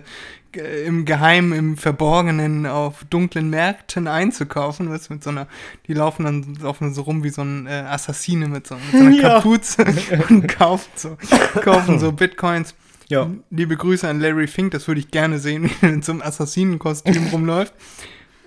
[0.55, 4.89] im Geheimen, im Verborgenen auf dunklen Märkten einzukaufen.
[4.89, 5.47] Was mit so einer,
[5.87, 8.97] die laufen dann, laufen so rum wie so ein äh, Assassine mit so, mit so
[8.97, 9.35] einer ja.
[9.35, 9.85] Kapuze
[10.29, 11.17] und kaufen so,
[11.61, 12.75] kaufen so Bitcoins.
[13.09, 13.29] Ja.
[13.49, 16.21] Liebe Grüße an Larry Fink, das würde ich gerne sehen, wie er in so einem
[16.21, 17.73] Assassinenkostüm rumläuft.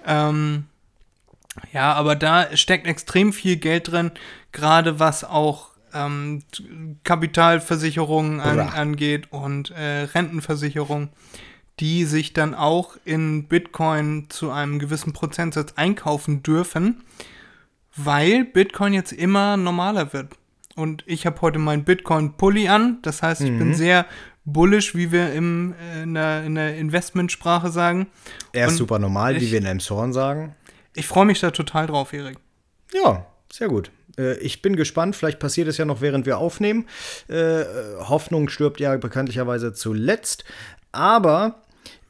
[0.06, 0.64] Ähm,
[1.72, 4.12] ja, aber da steckt extrem viel Geld drin,
[4.52, 6.42] gerade was auch ähm,
[7.04, 11.10] Kapitalversicherungen an, angeht und äh, Rentenversicherungen,
[11.82, 17.02] die sich dann auch in Bitcoin zu einem gewissen Prozentsatz einkaufen dürfen,
[17.96, 20.28] weil Bitcoin jetzt immer normaler wird.
[20.76, 23.58] Und ich habe heute meinen Bitcoin-Pulli an, das heißt, ich Mhm.
[23.58, 24.06] bin sehr
[24.44, 28.06] bullish, wie wir im, äh, in, der, in der Investmentsprache sagen.
[28.52, 30.54] Er ist Und super normal, wie ich- wir in Elmshorn sagen.
[30.94, 32.38] Ich freue mich da total drauf, Erik.
[32.94, 33.90] Ja, sehr gut.
[34.16, 36.86] Äh, Ich bin gespannt, vielleicht passiert es ja noch, während wir aufnehmen.
[37.28, 37.64] Äh,
[38.00, 40.44] Hoffnung stirbt ja bekanntlicherweise zuletzt.
[40.94, 41.61] Aber,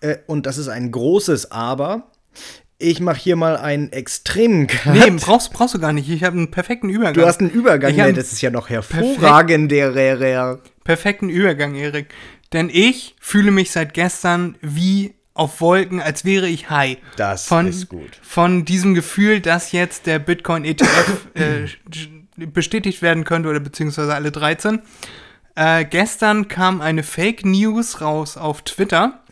[0.03, 2.11] äh, und das ist ein großes Aber,
[2.79, 4.95] ich mache hier mal einen extremen Cut.
[4.95, 6.09] Nee, brauchst, brauchst du gar nicht.
[6.09, 7.15] Ich habe einen perfekten Übergang.
[7.15, 10.61] Du hast einen Übergang, einen das ist ja noch hervorragender.
[10.85, 12.09] perfekten Übergang, Erik.
[12.53, 16.99] Denn ich fühle mich seit gestern wie auf Wolken, als wäre ich high.
[17.17, 18.11] Das von, ist gut.
[18.21, 21.67] Von diesem Gefühl, dass jetzt der Bitcoin ETF äh,
[22.47, 24.83] bestätigt werden könnte oder beziehungsweise alle 13.
[25.55, 29.23] Äh, gestern kam eine Fake News raus auf Twitter.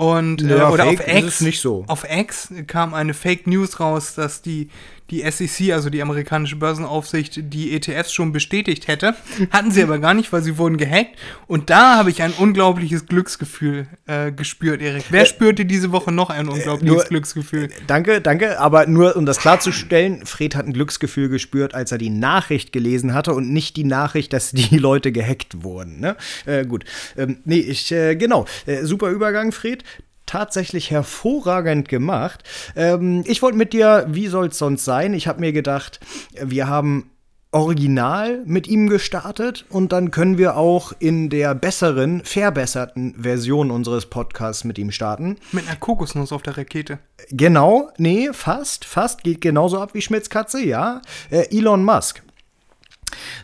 [0.00, 1.84] Und, äh, Ja, oder Fake auf X, so.
[1.86, 4.70] auf X kam eine Fake News raus, dass die,
[5.10, 9.14] die SEC, also die amerikanische Börsenaufsicht, die ETFs schon bestätigt hätte.
[9.50, 11.16] Hatten sie aber gar nicht, weil sie wurden gehackt.
[11.46, 15.04] Und da habe ich ein unglaubliches Glücksgefühl äh, gespürt, Erik.
[15.10, 17.68] Wer spürte diese Woche noch ein unglaubliches nur- Glücksgefühl?
[17.86, 18.60] Danke, danke.
[18.60, 23.14] Aber nur um das klarzustellen, Fred hat ein Glücksgefühl gespürt, als er die Nachricht gelesen
[23.14, 26.00] hatte und nicht die Nachricht, dass die Leute gehackt wurden.
[26.00, 26.16] Ne?
[26.46, 26.84] Äh, gut.
[27.16, 28.46] Ähm, nee, ich, äh, genau.
[28.66, 29.84] Äh, super Übergang, Fred.
[30.30, 32.44] Tatsächlich hervorragend gemacht.
[32.76, 35.12] Ähm, ich wollte mit dir, wie soll es sonst sein?
[35.12, 35.98] Ich habe mir gedacht,
[36.40, 37.10] wir haben
[37.50, 44.06] original mit ihm gestartet und dann können wir auch in der besseren, verbesserten Version unseres
[44.06, 45.36] Podcasts mit ihm starten.
[45.50, 47.00] Mit einer Kokosnuss auf der Rakete.
[47.30, 51.02] Genau, nee, fast, fast, geht genauso ab wie Schmitz Katze, ja.
[51.30, 52.22] Äh, Elon Musk.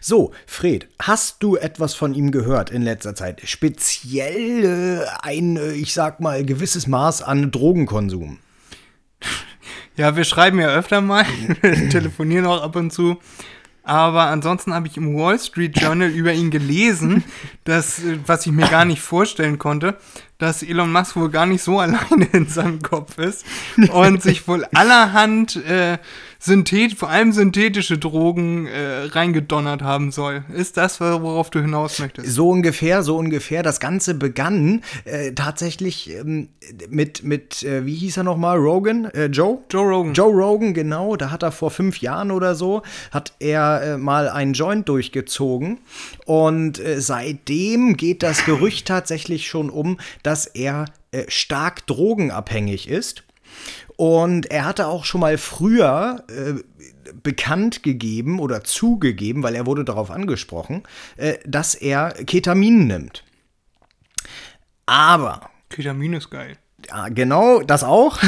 [0.00, 3.42] So, Fred, hast du etwas von ihm gehört in letzter Zeit?
[3.44, 8.38] Speziell äh, ein, ich sag mal, gewisses Maß an Drogenkonsum.
[9.98, 11.24] Ja, wir schreiben ja öfter mal,
[11.62, 13.18] telefonieren auch ab und zu.
[13.86, 17.22] Aber ansonsten habe ich im Wall Street Journal über ihn gelesen,
[17.64, 19.96] dass, äh, was ich mir gar nicht vorstellen konnte,
[20.38, 23.44] dass Elon Musk wohl gar nicht so alleine in seinem Kopf ist
[23.92, 25.98] und sich wohl allerhand äh,
[26.38, 30.44] Synthet, vor allem synthetische Drogen äh, reingedonnert haben soll.
[30.54, 32.28] Ist das, worauf du hinaus möchtest?
[32.30, 33.62] So ungefähr, so ungefähr.
[33.62, 36.48] Das Ganze begann äh, tatsächlich ähm,
[36.88, 39.06] mit, mit äh, wie hieß er nochmal, Rogan?
[39.06, 39.58] Äh, Joe?
[39.70, 40.14] Joe Rogan.
[40.14, 41.16] Joe Rogan, genau.
[41.16, 45.78] Da hat er vor fünf Jahren oder so, hat er äh, mal einen Joint durchgezogen.
[46.26, 53.22] Und äh, seitdem geht das Gerücht tatsächlich schon um, dass er äh, stark drogenabhängig ist.
[53.96, 56.62] Und er hatte auch schon mal früher äh,
[57.22, 60.82] bekannt gegeben oder zugegeben, weil er wurde darauf angesprochen,
[61.16, 63.24] äh, dass er Ketamin nimmt.
[64.84, 66.56] Aber Ketamin ist geil.
[66.88, 68.18] ja, genau, das auch.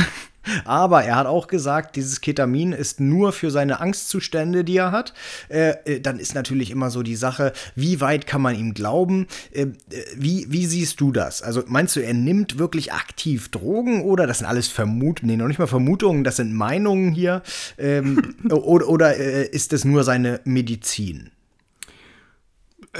[0.65, 5.15] Aber er hat auch gesagt, dieses Ketamin ist nur für seine Angstzustände, die er hat.
[5.49, 9.27] Äh, äh, dann ist natürlich immer so die Sache, wie weit kann man ihm glauben?
[9.53, 9.73] Äh, äh,
[10.17, 11.43] wie, wie siehst du das?
[11.43, 15.31] Also meinst du, er nimmt wirklich aktiv Drogen oder das sind alles Vermutungen?
[15.31, 17.43] Nee, noch nicht mal Vermutungen, das sind Meinungen hier.
[17.79, 21.31] Ähm, oder oder äh, ist es nur seine Medizin?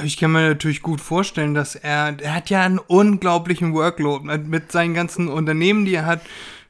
[0.03, 4.47] Ich kann mir natürlich gut vorstellen, dass er, er hat ja einen unglaublichen Workload mit,
[4.47, 6.21] mit seinen ganzen Unternehmen, die er hat,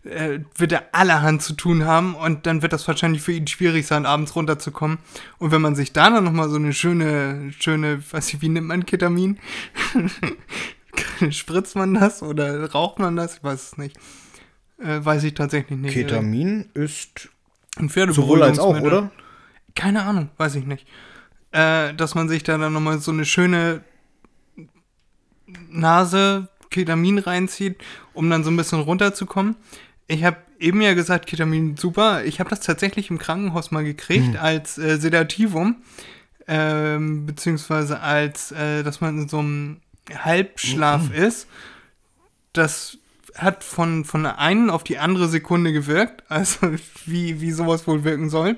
[0.03, 3.85] äh, wird er allerhand zu tun haben und dann wird das wahrscheinlich für ihn schwierig
[3.85, 4.97] sein, abends runterzukommen.
[5.37, 8.67] Und wenn man sich da dann nochmal so eine schöne, schöne, weiß ich, wie nimmt
[8.67, 9.39] man Ketamin?
[11.29, 13.37] Spritzt man das oder raucht man das?
[13.37, 13.97] Ich weiß es nicht.
[14.79, 15.93] Äh, weiß ich tatsächlich nicht.
[15.93, 17.29] Ketamin ist
[17.77, 19.11] Ein sowohl als auch, oder?
[19.75, 20.87] Keine Ahnung, weiß ich nicht.
[21.51, 23.81] Äh, dass man sich da dann nochmal so eine schöne
[25.69, 27.77] Nase Ketamin reinzieht,
[28.13, 29.55] um dann so ein bisschen runterzukommen.
[30.09, 32.25] Ich habe eben ja gesagt, Ketamin super.
[32.25, 35.83] Ich habe das tatsächlich im Krankenhaus mal gekriegt als äh, Sedativum.
[36.47, 41.47] Ähm, beziehungsweise als, äh, dass man in so einem Halbschlaf ist.
[42.53, 42.97] Das
[43.35, 46.23] hat von, von der einen auf die andere Sekunde gewirkt.
[46.29, 46.71] Also
[47.05, 48.57] wie, wie sowas wohl wirken soll.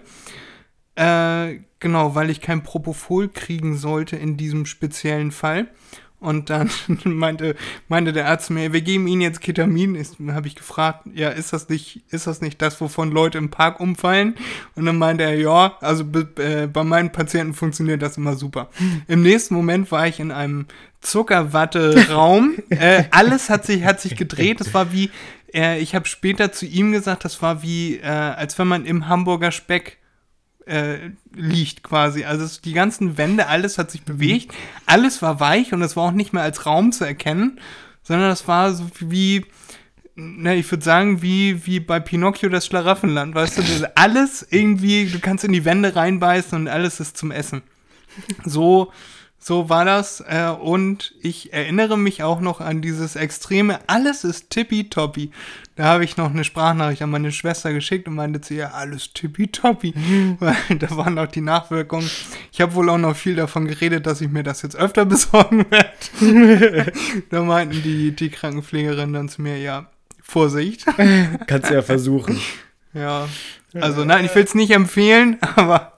[0.96, 5.68] Äh, genau, weil ich kein Propofol kriegen sollte in diesem speziellen Fall.
[6.22, 6.70] Und dann
[7.04, 7.56] meinte,
[7.88, 10.02] meinte der Arzt mir, wir geben Ihnen jetzt Ketamin.
[10.32, 13.80] Habe ich gefragt, ja, ist das nicht, ist das nicht das, wovon Leute im Park
[13.80, 14.36] umfallen?
[14.76, 16.06] Und dann meinte er, ja, also
[16.38, 18.70] äh, bei meinen Patienten funktioniert das immer super.
[19.08, 20.68] Im nächsten Moment war ich in einem
[21.02, 22.54] Zuckerwatte-Raum.
[22.70, 24.62] äh, alles hat sich, hat sich gedreht.
[24.62, 25.10] Es war wie,
[25.54, 29.08] äh, ich habe später zu ihm gesagt, das war wie, äh, als wenn man im
[29.08, 29.98] Hamburger Speck
[30.66, 32.24] äh, liegt quasi.
[32.24, 34.54] Also es, die ganzen Wände, alles hat sich bewegt,
[34.86, 37.60] alles war weich und es war auch nicht mehr als Raum zu erkennen,
[38.04, 39.46] sondern es war so wie,
[40.16, 45.20] ne, ich würde sagen, wie, wie bei Pinocchio das Schlaraffenland, weißt du, alles irgendwie, du
[45.20, 47.62] kannst in die Wände reinbeißen und alles ist zum Essen.
[48.44, 48.92] So,
[49.44, 50.22] so war das.
[50.22, 55.32] Äh, und ich erinnere mich auch noch an dieses extreme, alles ist tippitoppi.
[55.76, 59.14] Da habe ich noch eine Sprachnachricht an meine Schwester geschickt und meinte zu ihr, alles
[59.14, 59.96] tippitoppi.
[60.40, 62.10] Weil da waren auch die Nachwirkungen.
[62.52, 65.66] Ich habe wohl auch noch viel davon geredet, dass ich mir das jetzt öfter besorgen
[65.72, 66.94] werde.
[67.32, 69.88] da meinten die, die Krankenpflegerinnen dann zu mir, ja,
[70.22, 70.86] Vorsicht.
[71.48, 72.40] Kannst du ja versuchen.
[72.94, 73.28] Ja.
[73.74, 75.91] Also nein, ich will es nicht empfehlen, aber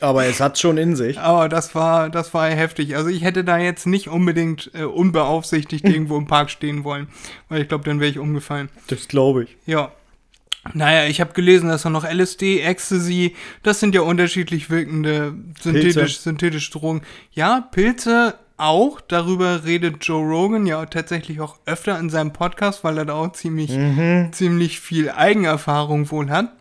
[0.00, 1.18] Aber es hat schon in sich.
[1.18, 2.96] Aber das war, das war heftig.
[2.96, 7.08] Also ich hätte da jetzt nicht unbedingt äh, unbeaufsichtigt irgendwo im Park stehen wollen,
[7.48, 8.68] weil ich glaube, dann wäre ich umgefallen.
[8.86, 9.56] Das glaube ich.
[9.66, 9.92] Ja.
[10.74, 16.18] Naja, ich habe gelesen, dass da noch LSD, Ecstasy, das sind ja unterschiedlich wirkende synthetisch,
[16.18, 17.02] synthetische Drogen.
[17.32, 22.98] Ja, Pilze auch, darüber redet Joe Rogan ja tatsächlich auch öfter in seinem Podcast, weil
[22.98, 23.70] er da auch ziemlich,
[24.32, 26.52] ziemlich viel Eigenerfahrung wohl hat.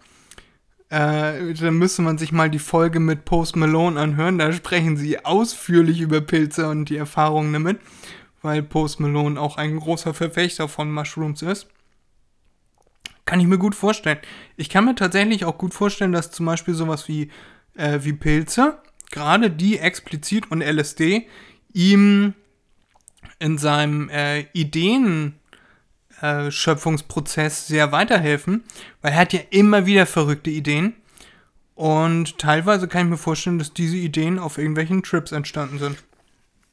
[0.89, 4.37] Äh, da müsste man sich mal die Folge mit Post Malone anhören.
[4.37, 7.79] Da sprechen sie ausführlich über Pilze und die Erfahrungen damit,
[8.41, 11.67] weil Post Malone auch ein großer Verfechter von Mushrooms ist.
[13.25, 14.19] Kann ich mir gut vorstellen.
[14.55, 17.29] Ich kann mir tatsächlich auch gut vorstellen, dass zum Beispiel sowas wie,
[17.75, 18.79] äh, wie Pilze,
[19.11, 21.27] gerade die explizit und LSD,
[21.73, 22.33] ihm
[23.39, 25.35] in seinem äh, Ideen
[26.51, 28.63] Schöpfungsprozess sehr weiterhelfen,
[29.01, 30.93] weil er hat ja immer wieder verrückte Ideen.
[31.75, 35.97] Und teilweise kann ich mir vorstellen, dass diese Ideen auf irgendwelchen Trips entstanden sind.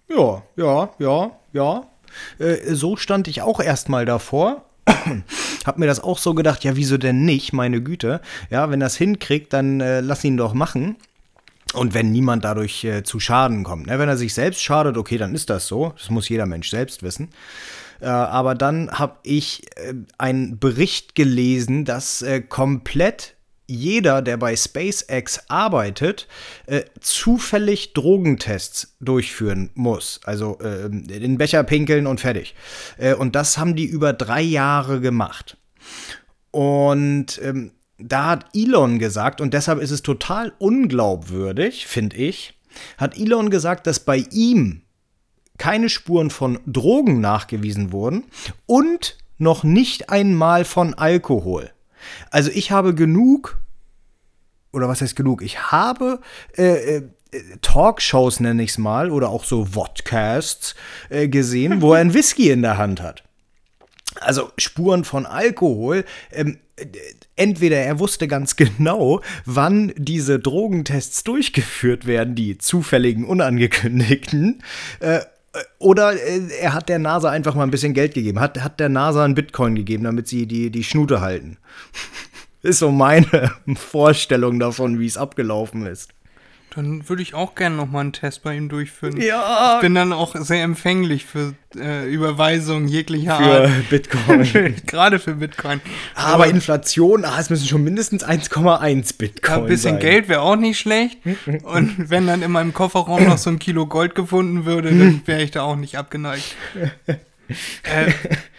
[0.08, 1.84] Ja, ja, ja, ja.
[2.38, 4.64] Äh, so stand ich auch erstmal davor.
[5.66, 8.20] Hab mir das auch so gedacht, ja, wieso denn nicht, meine Güte.
[8.50, 10.96] Ja, wenn das hinkriegt, dann äh, lass ihn doch machen.
[11.74, 13.88] Und wenn niemand dadurch äh, zu Schaden kommt.
[13.88, 13.98] Ne?
[13.98, 15.92] Wenn er sich selbst schadet, okay, dann ist das so.
[15.98, 17.30] Das muss jeder Mensch selbst wissen.
[18.00, 23.34] Äh, aber dann habe ich äh, einen Bericht gelesen, dass äh, komplett
[23.66, 26.28] jeder, der bei SpaceX arbeitet,
[26.66, 30.20] äh, zufällig Drogentests durchführen muss.
[30.24, 32.54] Also äh, den Becher pinkeln und fertig.
[32.98, 35.56] Äh, und das haben die über drei Jahre gemacht.
[36.50, 42.58] Und ähm, da hat Elon gesagt, und deshalb ist es total unglaubwürdig, finde ich,
[42.98, 44.83] hat Elon gesagt, dass bei ihm
[45.58, 48.24] keine Spuren von Drogen nachgewiesen wurden
[48.66, 51.70] und noch nicht einmal von Alkohol.
[52.30, 53.58] Also ich habe genug,
[54.72, 55.42] oder was heißt genug?
[55.42, 56.20] Ich habe
[56.56, 57.02] äh, äh,
[57.62, 60.74] Talkshows, nenne ich es mal, oder auch so Vodcasts
[61.08, 63.22] äh, gesehen, wo er einen Whisky in der Hand hat.
[64.20, 66.04] Also Spuren von Alkohol.
[66.30, 66.58] Ähm,
[67.36, 74.62] entweder er wusste ganz genau, wann diese Drogentests durchgeführt werden, die zufälligen, unangekündigten,
[75.00, 75.20] äh,
[75.78, 78.88] oder äh, er hat der NASA einfach mal ein bisschen Geld gegeben, hat, hat der
[78.88, 81.58] NASA einen Bitcoin gegeben, damit sie die, die Schnute halten.
[82.62, 86.10] ist so meine Vorstellung davon, wie es abgelaufen ist.
[86.76, 89.20] Dann würde ich auch gerne nochmal einen Test bei ihm durchführen.
[89.20, 89.76] Ja.
[89.76, 93.70] Ich bin dann auch sehr empfänglich für äh, Überweisungen jeglicher Für Art.
[93.90, 94.74] Bitcoin.
[94.86, 95.80] Gerade für Bitcoin.
[96.14, 100.00] Aber Inflation, ah, es müssen schon mindestens 1,1 Bitcoin ein bisschen sein.
[100.00, 101.18] Geld wäre auch nicht schlecht.
[101.62, 105.42] Und wenn dann in meinem Kofferraum noch so ein Kilo Gold gefunden würde, dann wäre
[105.42, 106.56] ich da auch nicht abgeneigt.
[106.76, 108.12] äh,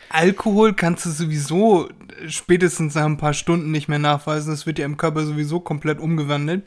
[0.10, 1.90] Alkohol kannst du sowieso
[2.28, 4.52] spätestens nach ein paar Stunden nicht mehr nachweisen.
[4.52, 6.64] Das wird ja im Körper sowieso komplett umgewandelt.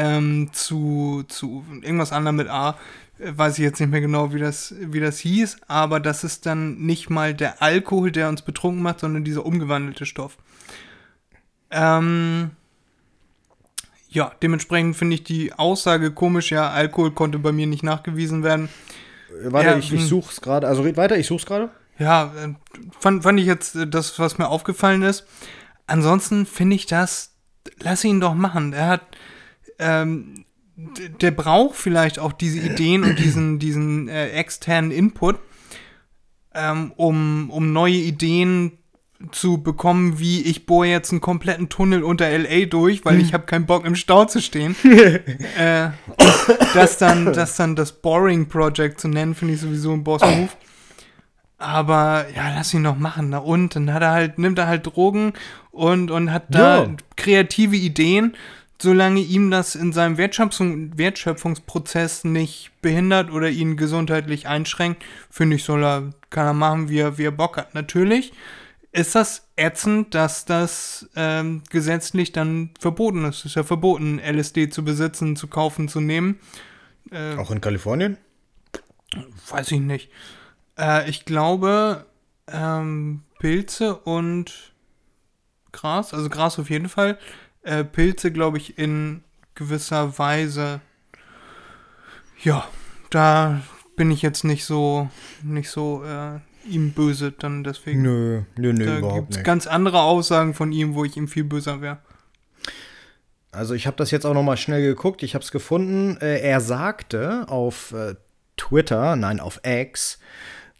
[0.00, 2.78] Ähm, zu, zu irgendwas anderem mit A.
[3.18, 6.78] Weiß ich jetzt nicht mehr genau, wie das, wie das hieß, aber das ist dann
[6.78, 10.36] nicht mal der Alkohol, der uns betrunken macht, sondern dieser umgewandelte Stoff.
[11.72, 12.52] Ähm,
[14.08, 18.68] ja, dementsprechend finde ich die Aussage komisch, ja, Alkohol konnte bei mir nicht nachgewiesen werden.
[19.42, 20.08] Warte, Ja, ich, ich hm.
[20.08, 20.68] such's gerade.
[20.68, 21.70] Also red weiter, ich such's gerade.
[21.98, 22.54] Ja, äh,
[22.98, 25.26] fand, fand ich jetzt äh, das, was mir aufgefallen ist.
[25.86, 27.34] Ansonsten finde ich das,
[27.80, 28.72] lass ihn doch machen.
[28.72, 29.02] Er hat,
[29.78, 30.44] ähm,
[31.20, 35.38] der braucht vielleicht auch diese Ideen und diesen, diesen äh, externen Input,
[36.54, 38.72] ähm, um, um neue Ideen
[39.32, 43.46] zu bekommen, wie ich bohre jetzt einen kompletten Tunnel unter LA durch, weil ich habe
[43.46, 44.76] keinen Bock im Stau zu stehen.
[45.58, 45.88] äh,
[46.72, 50.50] das dann, das dann das Boring Project zu nennen, finde ich sowieso ein Boss-Move.
[51.58, 53.30] Aber ja, lass ihn doch machen.
[53.30, 53.74] Na und?
[53.74, 55.32] Dann hat er halt, nimmt er halt Drogen
[55.72, 56.90] und, und hat da Ja.
[57.16, 58.36] kreative Ideen,
[58.80, 65.64] solange ihm das in seinem Wertschöpfung, Wertschöpfungsprozess nicht behindert oder ihn gesundheitlich einschränkt, finde ich,
[65.64, 67.74] soll er, kann er machen, wie er, wie er Bock hat.
[67.74, 68.32] Natürlich
[68.92, 73.40] ist das ätzend, dass das ähm, gesetzlich dann verboten ist.
[73.40, 76.38] Es ist ja verboten, LSD zu besitzen, zu kaufen, zu nehmen.
[77.10, 78.16] Äh, Auch in Kalifornien?
[79.48, 80.10] Weiß ich nicht.
[80.78, 82.06] Äh, ich glaube,
[82.46, 84.72] ähm, Pilze und
[85.72, 87.18] Gras, also Gras auf jeden Fall.
[87.62, 89.22] Äh, Pilze, glaube ich, in
[89.54, 90.80] gewisser Weise.
[92.42, 92.66] Ja,
[93.10, 93.60] da
[93.96, 95.10] bin ich jetzt nicht so,
[95.42, 96.38] nicht so äh,
[96.68, 98.02] ihm böse dann deswegen.
[98.02, 99.44] Nö, nö, nö, da überhaupt nicht.
[99.44, 101.98] ganz andere Aussagen von ihm, wo ich ihm viel böser wäre.
[103.50, 106.16] Also ich habe das jetzt auch noch mal schnell geguckt, ich habe es gefunden.
[106.20, 108.14] Äh, er sagte auf äh,
[108.56, 110.18] Twitter, nein, auf X,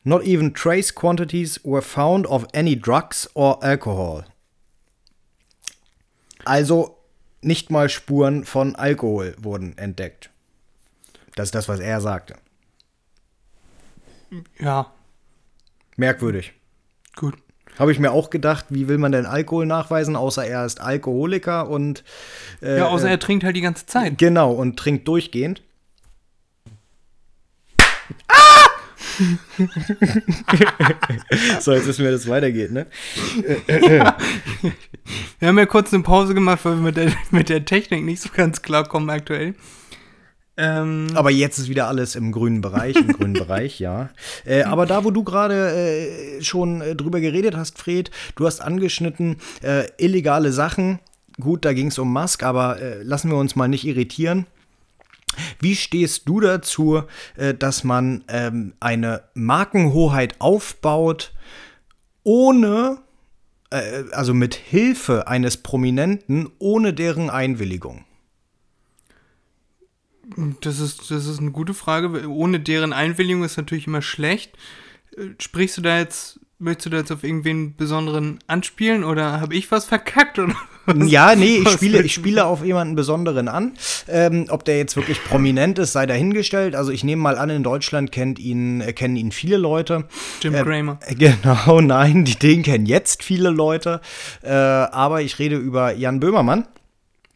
[0.04, 4.24] not even trace quantities were found of any drugs or alcohol.
[6.44, 6.96] Also
[7.42, 10.30] nicht mal Spuren von Alkohol wurden entdeckt.
[11.34, 12.36] Das ist das, was er sagte.
[14.58, 14.92] Ja.
[15.96, 16.52] Merkwürdig.
[17.16, 17.34] Gut.
[17.78, 21.68] Habe ich mir auch gedacht, wie will man denn Alkohol nachweisen, außer er ist Alkoholiker
[21.68, 22.02] und.
[22.60, 24.18] Äh, ja, außer er trinkt halt die ganze Zeit.
[24.18, 25.62] Genau, und trinkt durchgehend.
[28.28, 28.67] Ah!
[31.60, 32.86] so, jetzt wissen wir, dass es weitergeht, ne?
[33.66, 34.16] Ja.
[35.38, 38.20] Wir haben ja kurz eine Pause gemacht, weil wir mit der, mit der Technik nicht
[38.20, 39.54] so ganz klar kommen aktuell.
[40.56, 44.10] Ähm, aber jetzt ist wieder alles im grünen Bereich, im grünen Bereich, ja.
[44.44, 48.60] Äh, aber da, wo du gerade äh, schon äh, drüber geredet hast, Fred, du hast
[48.60, 50.98] angeschnitten, äh, illegale Sachen.
[51.40, 54.46] Gut, da ging es um Musk, aber äh, lassen wir uns mal nicht irritieren.
[55.60, 57.02] Wie stehst du dazu,
[57.36, 61.32] äh, dass man ähm, eine Markenhoheit aufbaut,
[62.24, 62.98] ohne,
[64.12, 68.04] also mit Hilfe eines Prominenten, ohne deren Einwilligung?
[70.60, 72.28] Das ist, das ist eine gute Frage.
[72.28, 74.56] Ohne deren Einwilligung ist natürlich immer schlecht.
[75.16, 79.54] Äh, sprichst du da jetzt, möchtest du da jetzt auf irgendwen besonderen anspielen oder habe
[79.54, 80.38] ich was verkackt?
[80.38, 80.54] Oder
[81.06, 83.74] ja, nee, ich spiele, ich spiele auf jemanden Besonderen an.
[84.08, 86.74] Ähm, ob der jetzt wirklich prominent ist, sei dahingestellt.
[86.74, 90.04] Also ich nehme mal an, in Deutschland kennt ihn, äh, kennen ihn viele Leute.
[90.40, 90.98] Jim äh, Kramer.
[91.18, 94.00] Genau, nein, die, den kennen jetzt viele Leute.
[94.42, 96.66] Äh, aber ich rede über Jan Böhmermann.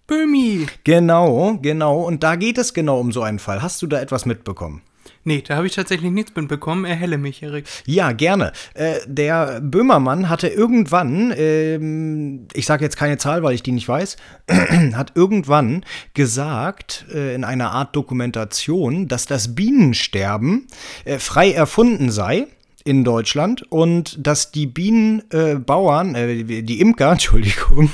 [0.07, 0.66] Böhmi.
[0.84, 2.03] Genau, genau.
[2.03, 3.62] Und da geht es genau um so einen Fall.
[3.62, 4.82] Hast du da etwas mitbekommen?
[5.24, 6.84] Nee, da habe ich tatsächlich nichts mitbekommen.
[6.84, 7.66] Erhelle mich, Erik.
[7.86, 8.52] Ja, gerne.
[8.74, 13.88] Äh, der Böhmermann hatte irgendwann, ähm, ich sage jetzt keine Zahl, weil ich die nicht
[13.88, 14.16] weiß,
[14.94, 20.66] hat irgendwann gesagt äh, in einer Art Dokumentation, dass das Bienensterben
[21.04, 22.48] äh, frei erfunden sei
[22.84, 27.90] in Deutschland und dass die Bienenbauern, äh, die Imker, Entschuldigung,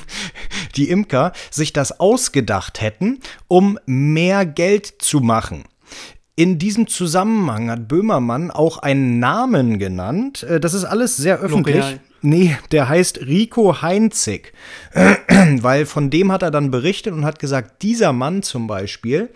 [0.77, 5.65] die Imker sich das ausgedacht hätten, um mehr Geld zu machen.
[6.39, 10.45] In diesem Zusammenhang hat Böhmermann auch einen Namen genannt.
[10.45, 11.75] Äh, das ist alles sehr öffentlich.
[11.79, 11.99] L'Oreal.
[12.23, 14.53] Nee, der heißt Rico Heinzig.
[15.61, 19.31] Weil von dem hat er dann berichtet und hat gesagt, dieser Mann zum Beispiel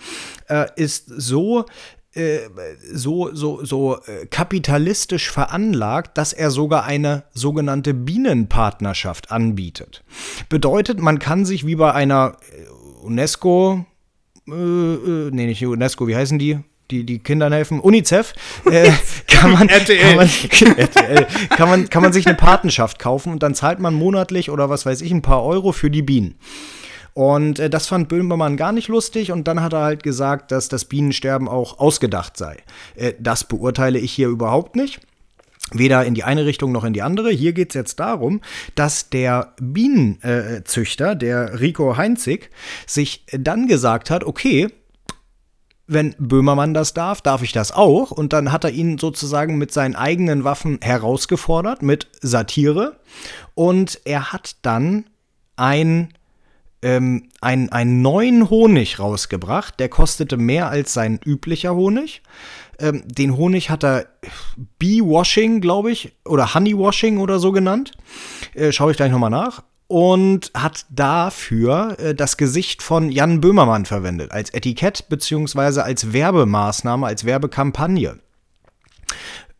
[0.49, 1.65] äh, ist so
[2.15, 2.39] äh,
[2.93, 10.05] so, so, so äh, kapitalistisch veranlagt, dass er sogar eine sogenannte Bienenpartnerschaft anbietet.
[10.49, 12.37] Bedeutet, man kann sich wie bei einer
[13.03, 13.87] UNESCO,
[14.47, 16.61] äh, nee, nicht UNESCO, wie heißen die?
[16.91, 18.35] Die, die Kindern helfen, UNICEF,
[18.71, 18.91] äh,
[19.27, 20.29] kann, man, kann, man,
[20.77, 24.69] RTL, kann, man, kann man sich eine Patenschaft kaufen und dann zahlt man monatlich oder
[24.69, 26.35] was weiß ich ein paar Euro für die Bienen.
[27.15, 30.69] Und äh, das fand Böhmermann gar nicht lustig und dann hat er halt gesagt, dass
[30.69, 32.59] das Bienensterben auch ausgedacht sei.
[32.95, 35.01] Äh, das beurteile ich hier überhaupt nicht.
[35.75, 37.31] Weder in die eine Richtung noch in die andere.
[37.31, 38.41] Hier geht es jetzt darum,
[38.75, 42.51] dass der Bienenzüchter, der Rico Heinzig,
[42.87, 44.69] sich dann gesagt hat, okay,
[45.87, 48.11] wenn Böhmermann das darf, darf ich das auch.
[48.11, 52.97] Und dann hat er ihn sozusagen mit seinen eigenen Waffen herausgefordert, mit Satire.
[53.55, 55.07] Und er hat dann
[55.57, 56.15] ein
[56.83, 59.79] ähm, einen, einen neuen Honig rausgebracht.
[59.79, 62.23] Der kostete mehr als sein üblicher Honig.
[62.79, 64.07] Ähm, den Honig hat er
[64.79, 67.93] Bee-Washing, glaube ich, oder Honey-Washing oder so genannt.
[68.55, 69.63] Äh, Schaue ich gleich nochmal nach.
[69.93, 77.07] Und hat dafür äh, das Gesicht von Jan Böhmermann verwendet, als Etikett beziehungsweise als Werbemaßnahme,
[77.07, 78.19] als Werbekampagne.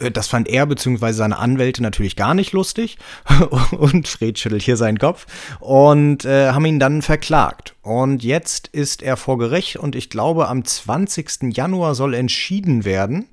[0.03, 1.13] Äh, das fand er bzw.
[1.13, 2.99] seine Anwälte natürlich gar nicht lustig.
[3.71, 5.27] und Fred schüttelt hier seinen Kopf.
[5.61, 7.75] Und äh, haben ihn dann verklagt.
[7.83, 11.53] Und jetzt ist er vor Gericht und ich glaube, am 20.
[11.57, 13.27] Januar soll entschieden werden,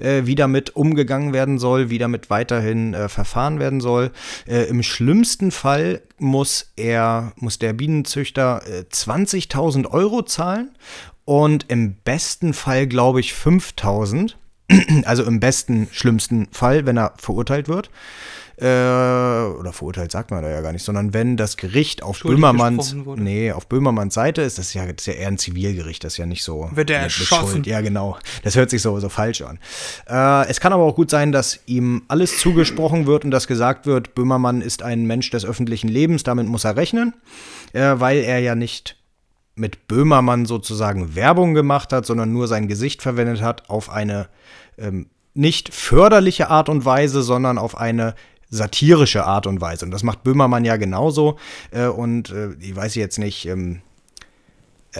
[0.00, 4.10] äh, wie damit umgegangen werden soll, wie damit weiterhin äh, verfahren werden soll.
[4.48, 10.70] Äh, Im schlimmsten Fall muss er, muss der Bienenzüchter 20.000 äh, Euro zahlen
[11.24, 14.36] und im besten Fall, glaube ich, 5000.
[15.04, 17.90] Also im besten, schlimmsten Fall, wenn er verurteilt wird.
[18.56, 22.94] äh, oder verurteilt sagt man da ja gar nicht, sondern wenn das Gericht auf Böhmermanns,
[23.16, 26.14] nee, auf Böhmermanns Seite ist, das ist, ja, das ist ja eher ein Zivilgericht, das
[26.14, 26.70] ist ja nicht so.
[26.72, 27.64] Wird er erschossen?
[27.64, 28.16] Ja, genau.
[28.44, 29.58] Das hört sich so, so falsch an.
[30.08, 33.86] Äh, es kann aber auch gut sein, dass ihm alles zugesprochen wird und dass gesagt
[33.86, 37.14] wird, Böhmermann ist ein Mensch des öffentlichen Lebens, damit muss er rechnen,
[37.72, 38.96] äh, weil er ja nicht
[39.54, 44.28] mit Böhmermann sozusagen Werbung gemacht hat, sondern nur sein Gesicht verwendet hat auf eine
[44.78, 48.14] ähm, nicht förderliche Art und Weise, sondern auf eine
[48.50, 49.84] satirische Art und Weise.
[49.84, 51.38] Und das macht Böhmermann ja genauso.
[51.70, 53.80] Äh, und äh, ich weiß jetzt nicht, ähm,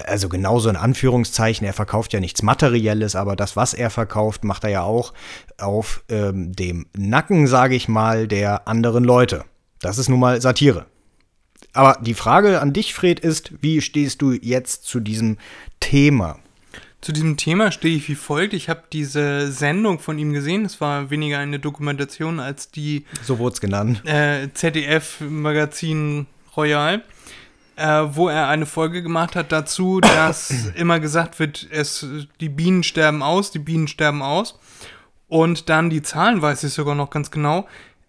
[0.07, 4.65] also genauso in Anführungszeichen, er verkauft ja nichts Materielles, aber das, was er verkauft, macht
[4.65, 5.13] er ja auch
[5.59, 9.45] auf ähm, dem Nacken, sage ich mal, der anderen Leute.
[9.81, 10.87] Das ist nun mal Satire.
[11.75, 15.37] Aber die Frage an dich, Fred, ist, wie stehst du jetzt zu diesem
[15.81, 16.39] Thema?
[17.01, 18.55] Zu diesem Thema stehe ich wie folgt.
[18.55, 20.65] Ich habe diese Sendung von ihm gesehen.
[20.65, 23.05] Es war weniger eine Dokumentation als die.
[23.23, 24.03] So wurde es genannt.
[24.07, 27.03] Äh, ZDF-Magazin Royal,
[27.77, 32.07] äh, wo er eine Folge gemacht hat dazu, dass immer gesagt wird, es,
[32.41, 34.59] die Bienen sterben aus, die Bienen sterben aus.
[35.29, 37.67] Und dann die Zahlen weiß ich sogar noch ganz genau.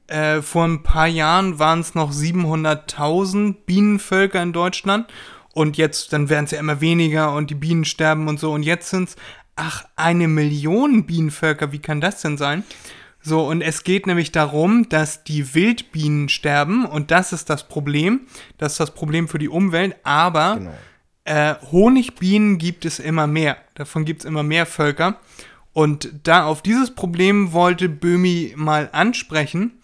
[0.08, 5.08] Äh, vor ein paar Jahren waren es noch 700.000 Bienenvölker in Deutschland
[5.56, 8.51] und jetzt, dann werden es ja immer weniger und die Bienen sterben und so.
[8.51, 9.16] Und jetzt sind es,
[9.56, 11.72] ach, eine Million Bienenvölker.
[11.72, 12.66] Wie kann das denn sein?
[13.22, 18.28] So, und es geht nämlich darum, dass die Wildbienen sterben und das ist das Problem.
[18.58, 20.74] Das ist das Problem für die Umwelt, aber genau.
[21.24, 23.58] äh, Honigbienen gibt es immer mehr.
[23.76, 25.22] Davon gibt es immer mehr Völker.
[25.72, 29.80] Und da auf dieses Problem wollte Böhmi mal ansprechen.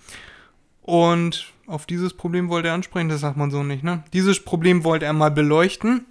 [0.92, 4.04] Und auf dieses Problem wollte er ansprechen, das sagt man so nicht, ne?
[4.12, 6.06] Dieses Problem wollte er mal beleuchten.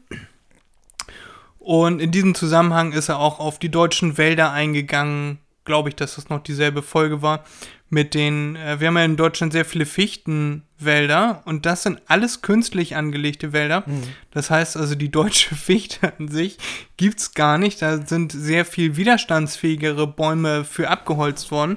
[1.58, 5.36] Und in diesem Zusammenhang ist er auch auf die deutschen Wälder eingegangen.
[5.66, 7.44] Glaube ich, dass das noch dieselbe Folge war.
[7.90, 12.40] Mit den, äh, wir haben ja in Deutschland sehr viele Fichtenwälder und das sind alles
[12.40, 13.82] künstlich angelegte Wälder.
[13.84, 14.04] Mhm.
[14.30, 16.56] Das heißt also, die deutsche Fichte an sich
[16.96, 17.82] gibt es gar nicht.
[17.82, 21.76] Da sind sehr viel widerstandsfähigere Bäume für abgeholzt worden.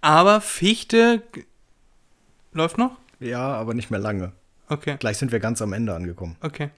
[0.00, 1.24] Aber Fichte
[2.54, 2.96] läuft noch?
[3.20, 4.32] Ja, aber nicht mehr lange.
[4.68, 4.96] Okay.
[4.98, 6.36] Gleich sind wir ganz am Ende angekommen.
[6.40, 6.70] Okay.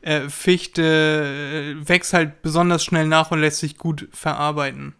[0.00, 4.94] Äh, Fichte äh, wächst halt besonders schnell nach und lässt sich gut verarbeiten.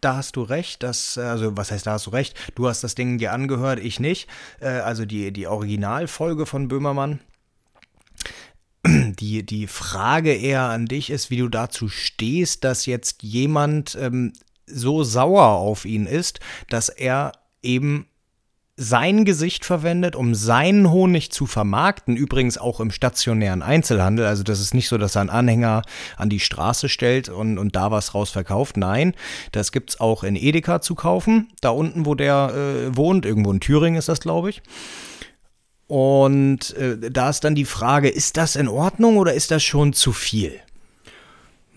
[0.00, 2.36] Da hast du recht, das, also was heißt, da hast du recht?
[2.54, 4.28] Du hast das Ding dir angehört, ich nicht.
[4.60, 7.20] Äh, also die, die Originalfolge von Böhmermann.
[8.86, 14.32] Die, die Frage eher an dich ist, wie du dazu stehst, dass jetzt jemand ähm,
[14.72, 18.06] so sauer auf ihn ist, dass er eben
[18.80, 24.24] sein Gesicht verwendet, um seinen Honig zu vermarkten, übrigens auch im stationären Einzelhandel.
[24.24, 25.82] Also das ist nicht so, dass er einen Anhänger
[26.16, 28.76] an die Straße stellt und, und da was raus verkauft.
[28.76, 29.14] Nein,
[29.50, 31.48] das gibt es auch in Edeka zu kaufen.
[31.60, 34.62] Da unten, wo der äh, wohnt, irgendwo in Thüringen ist das, glaube ich.
[35.88, 39.92] Und äh, da ist dann die Frage, ist das in Ordnung oder ist das schon
[39.92, 40.52] zu viel?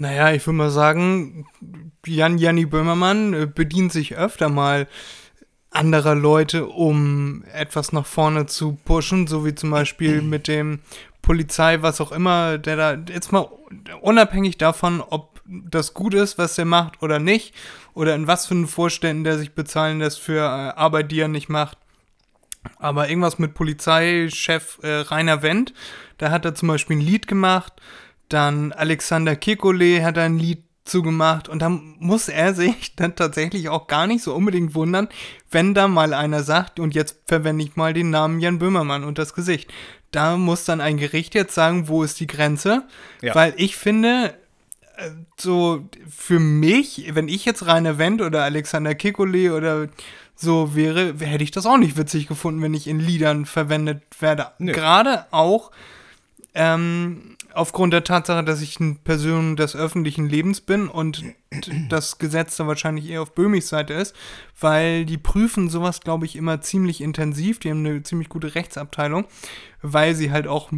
[0.02, 1.46] Naja, ich würde mal sagen,
[2.04, 4.88] Jan Janni Böhmermann äh, bedient sich öfter mal
[5.70, 10.80] anderer Leute, um etwas nach vorne zu pushen, so wie zum Beispiel mit dem
[11.22, 13.48] Polizei, was auch immer, der da jetzt mal
[14.02, 17.54] unabhängig davon, ob das gut ist, was der macht oder nicht,
[17.94, 21.28] oder in was für einen Vorständen der sich bezahlen lässt für äh, Arbeit, die er
[21.28, 21.78] nicht macht.
[22.78, 25.76] Aber irgendwas mit Polizeichef äh, Rainer Wendt,
[26.18, 27.74] da hat er zum Beispiel ein Lied gemacht,
[28.34, 33.88] dann Alexander Kekulé hat ein Lied zugemacht und dann muss er sich dann tatsächlich auch
[33.88, 35.08] gar nicht so unbedingt wundern,
[35.50, 39.18] wenn da mal einer sagt, und jetzt verwende ich mal den Namen Jan Böhmermann und
[39.18, 39.72] das Gesicht.
[40.12, 42.84] Da muss dann ein Gericht jetzt sagen, wo ist die Grenze?
[43.22, 43.34] Ja.
[43.34, 44.34] Weil ich finde,
[44.98, 49.88] äh, so für mich, wenn ich jetzt Rainer Wendt oder Alexander Kekulé oder
[50.36, 54.48] so wäre, hätte ich das auch nicht witzig gefunden, wenn ich in Liedern verwendet werde.
[54.58, 54.72] Nee.
[54.74, 55.72] Gerade auch
[56.54, 61.24] ähm, aufgrund der Tatsache, dass ich eine Person des öffentlichen Lebens bin und
[61.90, 64.16] das Gesetz da wahrscheinlich eher auf Böhmis Seite ist,
[64.60, 67.60] weil die prüfen sowas, glaube ich, immer ziemlich intensiv.
[67.60, 69.26] Die haben eine ziemlich gute Rechtsabteilung,
[69.82, 70.72] weil sie halt auch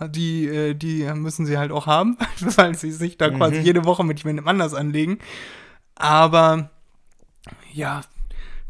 [0.00, 3.36] die, äh, die müssen sie halt auch haben, weil sie sich da mhm.
[3.36, 5.18] quasi jede Woche mit jemandem anders anlegen.
[5.94, 6.70] Aber
[7.72, 8.02] ja,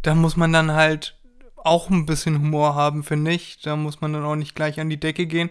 [0.02, 1.16] da muss man dann halt
[1.56, 3.60] auch ein bisschen Humor haben, finde ich.
[3.60, 5.50] Da muss man dann auch nicht gleich an die Decke gehen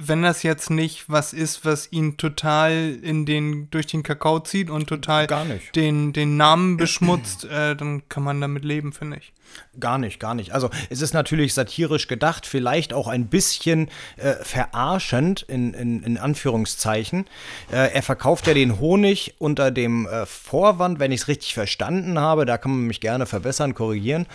[0.00, 4.70] wenn das jetzt nicht was ist, was ihn total in den, durch den Kakao zieht
[4.70, 5.26] und total
[5.74, 9.32] den, den Namen beschmutzt, äh, dann kann man damit leben, finde ich.
[9.80, 10.52] Gar nicht, gar nicht.
[10.52, 16.18] Also es ist natürlich satirisch gedacht, vielleicht auch ein bisschen äh, verarschend in, in, in
[16.18, 17.26] Anführungszeichen.
[17.72, 22.18] Äh, er verkauft ja den Honig unter dem äh, Vorwand, wenn ich es richtig verstanden
[22.18, 24.26] habe, da kann man mich gerne verbessern, korrigieren,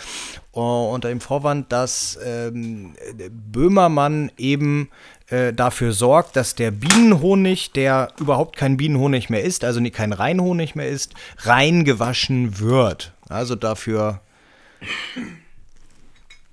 [0.56, 2.96] uh, unter dem Vorwand, dass ähm,
[3.30, 4.90] Böhmermann eben
[5.34, 10.76] äh, dafür sorgt, dass der Bienenhonig, der überhaupt kein Bienenhonig mehr ist, also kein Reinhonig
[10.76, 13.14] mehr ist, reingewaschen wird.
[13.30, 14.22] Also dafür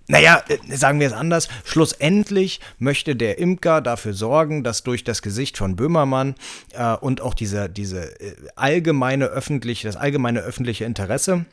[0.09, 1.49] naja, äh, sagen wir es anders.
[1.65, 6.35] Schlussendlich möchte der Imker dafür sorgen, dass durch das Gesicht von Böhmermann
[6.73, 11.45] äh, und auch diese, diese äh, allgemeine öffentliche, das allgemeine öffentliche Interesse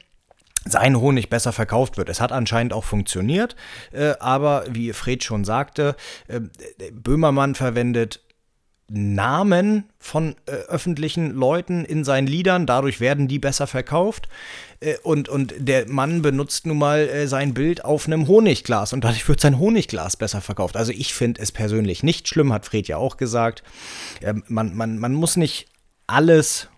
[0.65, 2.09] sein Honig besser verkauft wird.
[2.09, 3.55] Es hat anscheinend auch funktioniert,
[3.91, 5.95] äh, aber wie Fred schon sagte,
[6.27, 6.41] äh,
[6.91, 8.21] Böhmermann verwendet
[8.89, 14.29] Namen von äh, öffentlichen Leuten in seinen Liedern, dadurch werden die besser verkauft.
[15.01, 19.41] Und, und der Mann benutzt nun mal sein Bild auf einem Honigglas und dadurch wird
[19.41, 20.77] sein Honigglas besser verkauft.
[20.77, 23.63] Also ich finde es persönlich nicht schlimm, hat Fred ja auch gesagt.
[24.21, 25.67] Ähm, man, man, man muss nicht
[26.05, 26.69] alles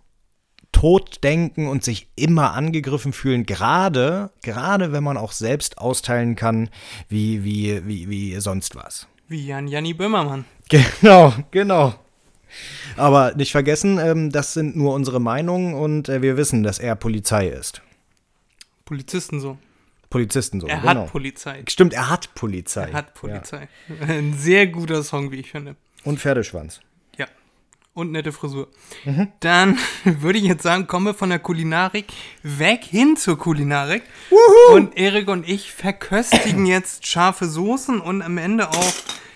[0.80, 6.69] tot denken und sich immer angegriffen fühlen, gerade, gerade wenn man auch selbst austeilen kann,
[7.09, 9.05] wie, wie, wie, wie sonst was.
[9.27, 10.45] Wie Jan Janni Böhmermann.
[10.69, 11.95] Genau, genau.
[12.95, 16.95] Aber nicht vergessen, ähm, das sind nur unsere Meinungen und äh, wir wissen, dass er
[16.95, 17.82] Polizei ist.
[18.86, 19.57] Polizisten so.
[20.11, 20.89] Polizisten so, Er genau.
[21.05, 21.63] hat Polizei.
[21.67, 22.89] Stimmt, er hat Polizei.
[22.89, 23.67] Er hat Polizei.
[24.07, 25.71] Ein sehr guter Song, wie ich finde.
[25.71, 25.77] Ja.
[26.03, 26.82] Und Pferdeschwanz.
[27.99, 28.69] Und nette Frisur.
[29.03, 29.27] Mhm.
[29.41, 32.05] Dann würde ich jetzt sagen, kommen wir von der Kulinarik
[32.43, 34.03] weg hin zur Kulinarik.
[34.73, 38.93] Und Erik und ich verköstigen jetzt scharfe Soßen und am Ende auch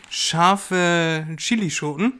[0.09, 2.13] scharfe Chilischoten.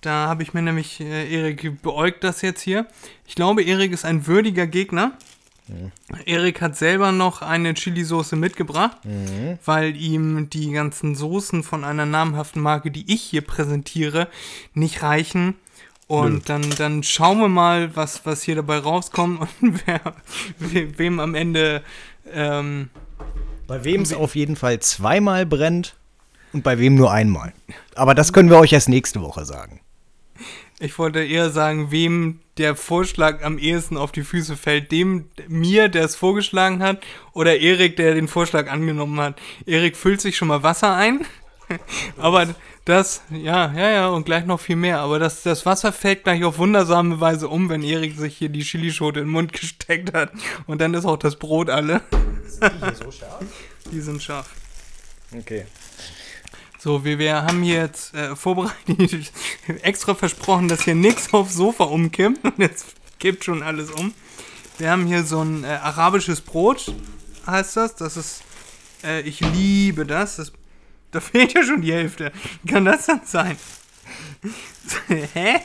[0.00, 2.86] Da habe ich mir nämlich, äh, Erik beäugt das jetzt hier.
[3.26, 5.18] Ich glaube, Erik ist ein würdiger Gegner.
[6.26, 8.98] Erik hat selber noch eine Chili-Soße mitgebracht,
[9.64, 14.28] weil ihm die ganzen Soßen von einer namhaften Marke, die ich hier präsentiere,
[14.74, 15.54] nicht reichen.
[16.06, 20.00] Und dann, dann schauen wir mal, was, was hier dabei rauskommt und wer,
[20.58, 21.82] we, wem am Ende.
[22.32, 22.90] Ähm,
[23.66, 25.96] Bei wem es auf jeden Fall zweimal brennt
[26.52, 27.52] und bei wem nur einmal.
[27.94, 29.80] Aber das können wir euch erst nächste Woche sagen.
[30.78, 34.92] ich wollte eher sagen, wem der Vorschlag am ehesten auf die Füße fällt.
[34.92, 37.02] Dem, mir, der es vorgeschlagen hat,
[37.32, 39.40] oder Erik, der den Vorschlag angenommen hat.
[39.66, 41.26] Erik füllt sich schon mal Wasser ein.
[42.18, 42.54] Aber
[42.84, 45.00] das, ja, ja, ja, und gleich noch viel mehr.
[45.00, 48.62] Aber das, das Wasser fällt gleich auf wundersame Weise um, wenn Erik sich hier die
[48.62, 50.32] Chilischote in den Mund gesteckt hat.
[50.66, 52.02] Und dann ist auch das Brot alle.
[52.46, 53.44] Sind die hier so scharf?
[53.92, 54.48] Die sind scharf.
[55.36, 55.66] Okay.
[56.78, 59.32] So, wir, wir haben hier jetzt äh, vorbereitet,
[59.82, 62.44] extra versprochen, dass hier nichts aufs Sofa umkippt.
[62.44, 62.86] Und jetzt
[63.18, 64.12] kippt schon alles um.
[64.76, 66.92] Wir haben hier so ein äh, arabisches Brot,
[67.46, 67.96] heißt das.
[67.96, 68.42] Das ist,
[69.02, 70.36] äh, ich liebe das.
[70.36, 70.52] das.
[71.14, 72.32] Da fehlt ja schon die Hälfte.
[72.62, 73.56] Wie kann das dann sein?
[75.08, 75.60] Hä?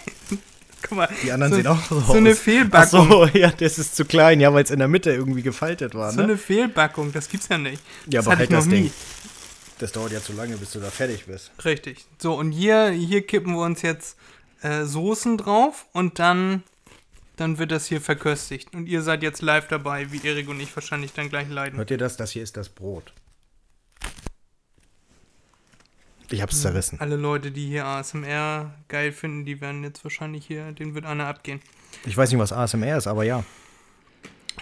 [0.81, 1.09] Guck mal.
[1.23, 2.37] Die anderen so, sehen auch so So eine aus.
[2.37, 3.09] Ach Fehlbackung.
[3.09, 6.11] so, ja, das ist zu klein, ja, weil es in der Mitte irgendwie gefaltet war,
[6.11, 6.23] So ne?
[6.23, 7.81] eine Fehlbackung, das gibt's ja nicht.
[8.05, 8.83] Ja, das aber halt das nie.
[8.83, 8.91] Ding.
[9.79, 11.51] Das dauert ja zu lange, bis du da fertig bist.
[11.63, 12.05] Richtig.
[12.17, 14.17] So, und hier, hier kippen wir uns jetzt
[14.61, 16.63] äh, Soßen drauf und dann,
[17.37, 18.73] dann wird das hier verköstigt.
[18.73, 21.77] Und ihr seid jetzt live dabei, wie Erik und ich wahrscheinlich dann gleich leiden.
[21.77, 22.17] Hört ihr das?
[22.17, 23.13] Das hier ist das Brot.
[26.31, 26.99] Ich hab's zerrissen.
[26.99, 31.27] Alle Leute, die hier ASMR geil finden, die werden jetzt wahrscheinlich hier, denen wird einer
[31.27, 31.59] abgehen.
[32.05, 33.43] Ich weiß nicht, was ASMR ist, aber ja.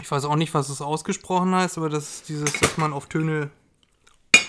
[0.01, 3.07] Ich weiß auch nicht, was es ausgesprochen heißt, aber das ist dieses, dass man auf
[3.07, 3.49] Töne,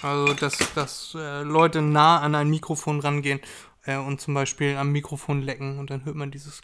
[0.02, 3.40] also dass, dass äh, Leute nah an ein Mikrofon rangehen
[3.84, 6.60] äh, und zum Beispiel am Mikrofon lecken und dann hört man dieses.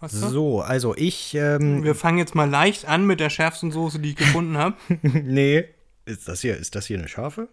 [0.00, 0.28] Weißt du?
[0.28, 4.10] So, also ich, ähm, Wir fangen jetzt mal leicht an mit der schärfsten Soße, die
[4.10, 4.76] ich gefunden habe.
[5.02, 5.64] nee.
[6.06, 7.48] Ist das hier, ist das hier eine scharfe?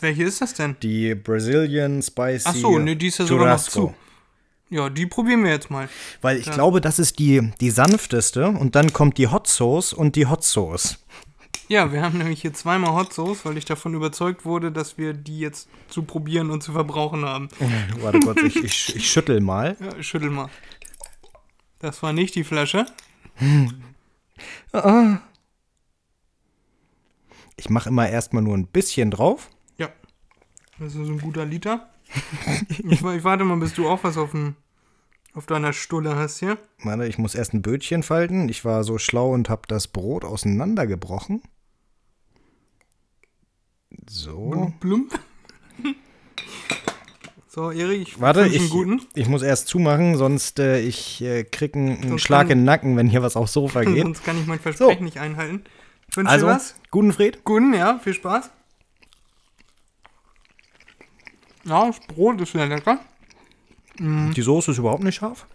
[0.00, 0.76] Welche ist das denn?
[0.82, 3.94] Die Brazilian Spicy Ach so, nee, die ist ja sogar noch zu.
[4.70, 5.88] Ja, die probieren wir jetzt mal.
[6.20, 10.16] Weil ich glaube, das ist die, die sanfteste und dann kommt die Hot Sauce und
[10.16, 10.98] die Hot Sauce.
[11.68, 15.12] Ja, wir haben nämlich hier zweimal Hot Sauce, weil ich davon überzeugt wurde, dass wir
[15.12, 17.50] die jetzt zu probieren und zu verbrauchen haben.
[18.00, 19.76] Warte kurz, ich, ich, ich schüttel mal.
[19.78, 20.50] Ja, schüttel mal.
[21.78, 22.86] Das war nicht die Flasche.
[27.56, 29.50] Ich mache immer erstmal nur ein bisschen drauf.
[29.78, 29.88] Ja.
[30.78, 31.88] Das ist so ein guter Liter.
[32.68, 34.56] ich, ich warte mal, bis du auch was auf, dem,
[35.34, 36.58] auf deiner Stulle hast hier.
[36.82, 38.48] Warte, ich muss erst ein Bötchen falten.
[38.48, 41.42] Ich war so schlau und habe das Brot auseinandergebrochen.
[44.08, 44.72] So.
[44.80, 45.18] Blump.
[47.48, 49.02] So, Erik, ich Warte, ich, guten.
[49.14, 52.64] ich muss erst zumachen, sonst äh, ich äh, krieg einen, Sonst Schlag kann- in den
[52.64, 54.02] Nacken, wenn hier was aufs Sofa geht.
[54.04, 55.62] Sonst kann ich mein Versprechen nicht einhalten.
[56.14, 56.74] Wünsch Also, dir was?
[56.90, 57.44] guten Fred.
[57.44, 58.50] Guten, ja, viel Spaß.
[61.64, 62.98] Ja, das Brot ist sehr lecker.
[63.98, 64.32] Mhm.
[64.34, 65.46] Die Soße ist überhaupt nicht scharf.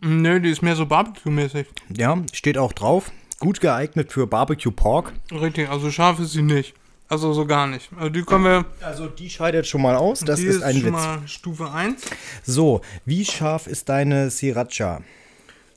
[0.00, 1.66] Nö, die ist mehr so Barbecue-mäßig.
[1.96, 3.10] Ja, steht auch drauf.
[3.40, 5.12] Gut geeignet für Barbecue Pork.
[5.32, 6.74] Richtig, also scharf ist sie nicht.
[7.08, 7.88] Also so gar nicht.
[7.96, 8.64] Also die können wir.
[8.82, 10.20] Also die scheidet schon mal aus.
[10.20, 10.92] Das die ist ein schon Witz.
[10.92, 12.02] mal Stufe 1.
[12.44, 15.00] So, wie scharf ist deine Sriracha?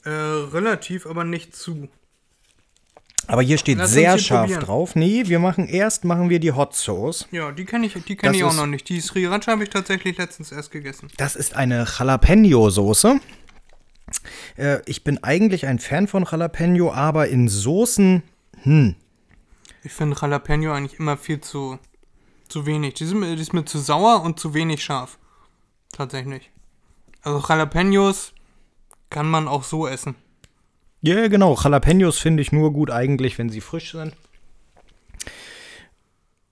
[0.03, 1.87] Äh, relativ, aber nicht zu.
[3.27, 4.61] Aber hier steht Lass sehr scharf probieren.
[4.65, 4.95] drauf.
[4.95, 7.27] Nee, wir machen erst machen wir die Hot Sauce.
[7.31, 8.89] Ja, die kenne ich, die kenn Das ich auch ist- noch nicht.
[8.89, 11.07] Die Sriracha habe ich tatsächlich letztens erst gegessen.
[11.17, 13.19] Das ist eine Jalapeno-Soße.
[14.57, 18.23] Äh, ich bin eigentlich ein Fan von Jalapeno, aber in Soßen,
[19.83, 21.79] Ich finde Jalapeno eigentlich immer viel zu,
[22.49, 22.95] zu wenig.
[22.95, 25.17] Die, sind, die ist mir zu sauer und zu wenig scharf.
[25.93, 26.51] Tatsächlich.
[27.21, 28.33] Also Jalapenos
[29.09, 30.15] kann man auch so essen.
[31.01, 34.15] Ja genau, Jalapenos finde ich nur gut eigentlich, wenn sie frisch sind.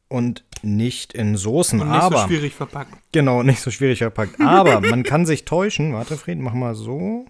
[0.08, 2.94] Und nicht in Soßen, Und nicht aber so schwierig verpackt.
[3.12, 4.42] genau, nicht so schwierig verpackt.
[4.42, 5.94] Aber man kann sich täuschen.
[5.94, 7.26] Warte, Fred, mach mal so.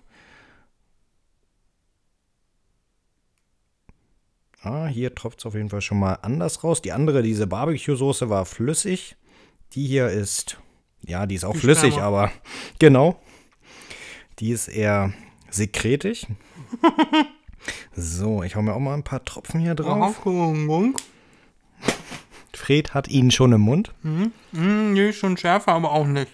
[4.61, 6.81] Ah, hier tropft es auf jeden Fall schon mal anders raus.
[6.81, 9.15] Die andere, diese Barbecue-Soße war flüssig.
[9.73, 10.57] Die hier ist,
[11.05, 12.07] ja, die ist auch Viel flüssig, stärker.
[12.07, 12.31] aber
[12.79, 13.21] genau.
[14.39, 15.13] Die ist eher
[15.51, 16.27] sekretig.
[17.95, 20.21] so, ich hau mir auch mal ein paar Tropfen hier drauf.
[22.53, 23.91] Fred hat ihn schon im Mund.
[24.03, 26.31] Mm, nee, schon schärfer, aber auch nicht.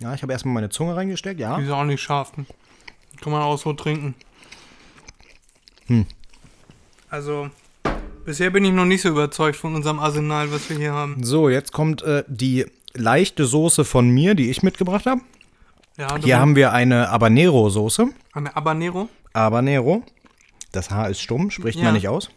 [0.00, 1.58] Ja, ich habe erstmal meine Zunge reingesteckt, ja.
[1.58, 2.32] Die ist auch nicht scharf.
[2.32, 4.14] Kann man auch so trinken.
[5.86, 6.06] Hm.
[7.10, 7.50] Also,
[8.24, 11.22] bisher bin ich noch nicht so überzeugt von unserem Arsenal, was wir hier haben.
[11.22, 15.20] So, jetzt kommt äh, die leichte Soße von mir, die ich mitgebracht habe.
[16.00, 18.08] Ja, Hier haben wir eine Habanero-Soße.
[18.32, 19.10] eine Habanero.
[19.34, 20.02] Habanero.
[20.72, 21.84] Das H ist stumm, spricht Ja.
[21.84, 22.30] man nicht aus.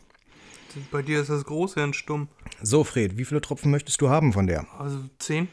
[0.92, 2.28] Bei dir ist das große und stumm.
[2.62, 4.68] So, Fred, wie viele Tropfen möchtest du haben von der?
[4.78, 5.48] Also 10.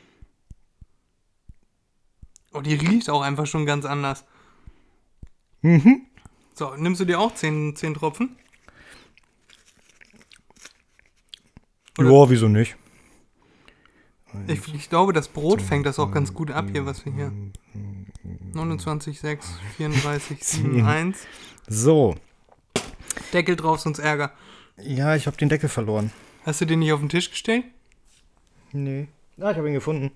[2.53, 4.25] Oh, die riecht auch einfach schon ganz anders.
[5.61, 6.07] Mhm.
[6.55, 8.35] So, nimmst du dir auch 10, 10 Tropfen?
[11.97, 12.77] Ja, wieso nicht?
[14.49, 17.33] Ich, ich glaube, das Brot fängt das auch ganz gut ab hier, was wir hier.
[18.53, 21.19] 29, 6, 34, 7, 1.
[21.69, 22.15] So.
[23.33, 24.33] Deckel drauf, sonst Ärger.
[24.83, 26.13] Ja, ich habe den Deckel verloren.
[26.45, 27.65] Hast du den nicht auf den Tisch gestellt?
[28.73, 29.09] Nee.
[29.41, 30.11] Ah, ich habe ihn gefunden.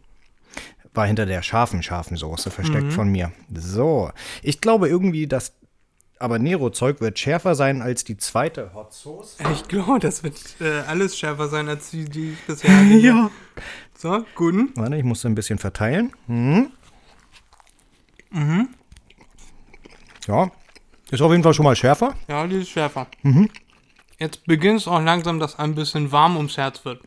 [0.94, 3.32] War hinter der scharfen, scharfen Soße versteckt von mir.
[3.52, 4.10] So.
[4.42, 5.52] Ich glaube irgendwie, das
[6.20, 9.36] Habanero-Zeug wird schärfer sein als die zweite Hot Sauce.
[9.52, 13.30] Ich glaube, das wird äh, alles schärfer sein, als die, die ich bisher hatte.
[13.96, 14.70] So, guten.
[14.74, 16.12] Warte, ich muss ein bisschen verteilen.
[18.34, 18.68] Mhm.
[20.26, 20.50] Ja.
[21.10, 22.14] Ist auf jeden Fall schon mal schärfer.
[22.28, 23.06] Ja, die ist schärfer.
[24.18, 27.02] Jetzt beginnt es auch langsam, dass ein bisschen warm ums Herz wird.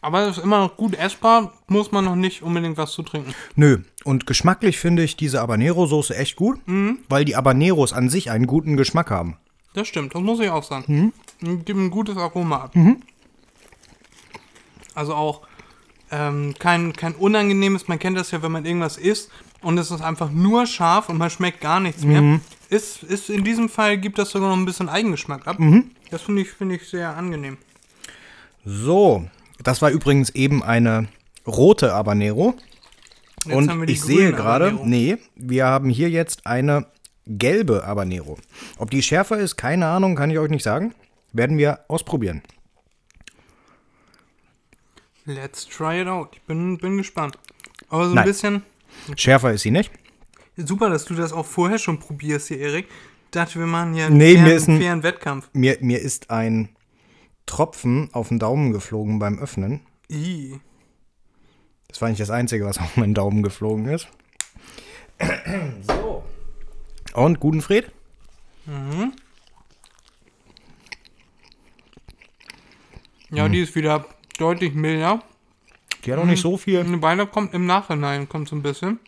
[0.00, 3.34] Aber es ist immer noch gut essbar, muss man noch nicht unbedingt was zu trinken.
[3.56, 3.78] Nö.
[4.04, 6.60] Und geschmacklich finde ich diese Habanero-Soße echt gut,
[7.08, 9.36] weil die Habaneros an sich einen guten Geschmack haben.
[9.74, 11.12] Das stimmt, das muss ich auch sagen.
[11.40, 11.64] Mhm.
[11.64, 12.74] Gibt ein gutes Aroma ab.
[14.94, 15.42] Also auch
[16.10, 19.30] ähm, kein, kein unangenehmes, man kennt das ja, wenn man irgendwas isst
[19.64, 22.40] und es ist einfach nur scharf und man schmeckt gar nichts mehr.
[22.68, 25.58] Ist, ist in diesem Fall gibt das sogar noch ein bisschen Eigengeschmack ab.
[26.10, 27.58] Das finde ich, finde ich sehr angenehm.
[28.64, 29.28] So.
[29.62, 31.08] Das war übrigens eben eine
[31.46, 32.54] rote Habanero.
[33.44, 36.86] Jetzt Und ich sehe gerade, nee, wir haben hier jetzt eine
[37.26, 38.38] gelbe Habanero.
[38.78, 40.94] Ob die schärfer ist, keine Ahnung, kann ich euch nicht sagen.
[41.32, 42.42] Werden wir ausprobieren.
[45.26, 46.30] Let's try it out.
[46.34, 47.38] Ich bin, bin gespannt.
[47.88, 48.24] Aber so ein Nein.
[48.24, 48.62] bisschen.
[49.16, 49.90] Schärfer ist sie nicht.
[50.56, 52.86] Super, dass du das auch vorher schon probierst hier, Erik.
[52.86, 55.48] Ich dachte, wir machen hier Nee, einen mir fairen, ist ein- fairen Wettkampf.
[55.52, 56.68] Mir, mir ist ein
[57.46, 59.80] Tropfen auf den Daumen geflogen beim Öffnen.
[60.08, 60.58] Ih.
[61.88, 64.08] Das war nicht das Einzige, was auf meinen Daumen geflogen ist.
[65.82, 66.24] So.
[67.14, 67.90] Und guten Fred?
[73.30, 73.52] Ja, Hm.
[73.52, 74.06] die ist wieder
[74.38, 75.22] deutlich milder.
[76.04, 76.80] Die hat auch nicht so viel.
[76.80, 78.98] Eine Weile kommt im Nachhinein, kommt so ein bisschen.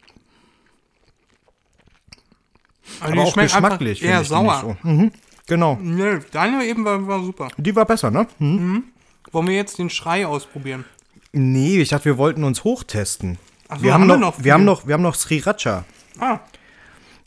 [3.00, 4.76] Aber auch geschmacklich eher sauer.
[4.82, 4.88] so.
[4.88, 5.12] Mhm.
[5.46, 5.78] Genau.
[5.80, 7.48] Nö, deine eben war, war super.
[7.56, 8.26] Die war besser, ne?
[8.38, 8.84] Hm?
[9.32, 10.84] Wollen wir jetzt den Schrei ausprobieren?
[11.32, 13.38] Nee, ich dachte, wir wollten uns hochtesten.
[13.68, 15.84] Ach so, wir, haben haben wir noch, wir haben noch, wir haben noch Sriracha.
[16.18, 16.40] Ah,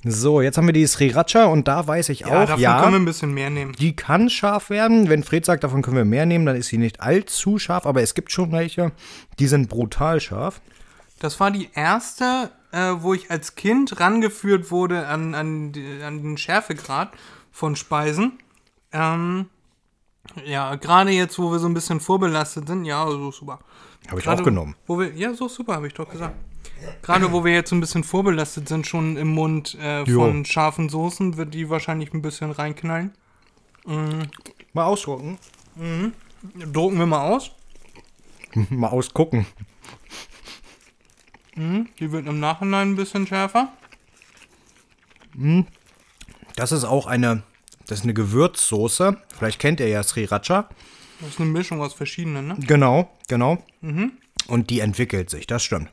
[0.06, 2.94] So, jetzt haben wir die Sriracha und da weiß ich ja, auch, davon ja, können
[2.94, 3.74] wir ein bisschen mehr nehmen.
[3.74, 5.10] die kann scharf werden.
[5.10, 8.02] Wenn Fred sagt, davon können wir mehr nehmen, dann ist sie nicht allzu scharf, aber
[8.02, 8.94] es gibt schon welche,
[9.40, 10.62] die sind brutal scharf.
[11.20, 15.74] Das war die erste, äh, wo ich als Kind rangeführt wurde an, an,
[16.06, 17.12] an den Schärfegrad
[17.52, 18.40] von Speisen.
[18.94, 19.48] Ähm,
[20.46, 23.60] Ja, gerade jetzt, wo wir so ein bisschen vorbelastet sind, ja, so super.
[24.08, 24.76] Habe ich Gerade, auch genommen.
[24.88, 26.36] Wo wir, ja, so super, habe ich doch gesagt.
[27.02, 30.90] Gerade wo wir jetzt so ein bisschen vorbelastet sind, schon im Mund äh, von scharfen
[30.90, 33.12] Soßen, wird die wahrscheinlich ein bisschen reinknallen.
[34.74, 35.38] Mal ausgucken.
[36.72, 37.52] Drucken wir mal aus.
[38.70, 39.46] Mal ausgucken.
[41.56, 43.72] Die wird im Nachhinein ein bisschen schärfer.
[46.56, 47.44] Das ist auch eine,
[47.86, 49.18] das ist eine Gewürzsoße.
[49.38, 50.70] Vielleicht kennt ihr ja Sriracha.
[51.20, 52.58] Das ist eine Mischung aus verschiedenen, ne?
[52.66, 53.64] Genau, genau.
[54.48, 55.90] Und die entwickelt sich, das stimmt.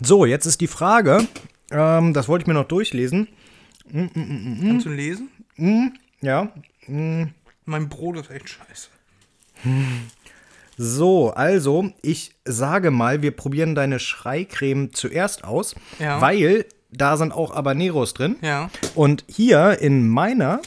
[0.00, 1.26] So, jetzt ist die Frage,
[1.70, 3.28] ähm, das wollte ich mir noch durchlesen.
[3.92, 5.28] Kannst du lesen?
[6.22, 6.50] Ja.
[6.86, 8.88] Mein Brot ist echt scheiße.
[10.76, 16.20] So, also, ich sage mal, wir probieren deine Schreicreme zuerst aus, Ja.
[16.20, 16.64] weil
[16.96, 18.36] da sind auch Habaneros drin.
[18.40, 18.70] Ja.
[18.94, 20.60] Und hier in meiner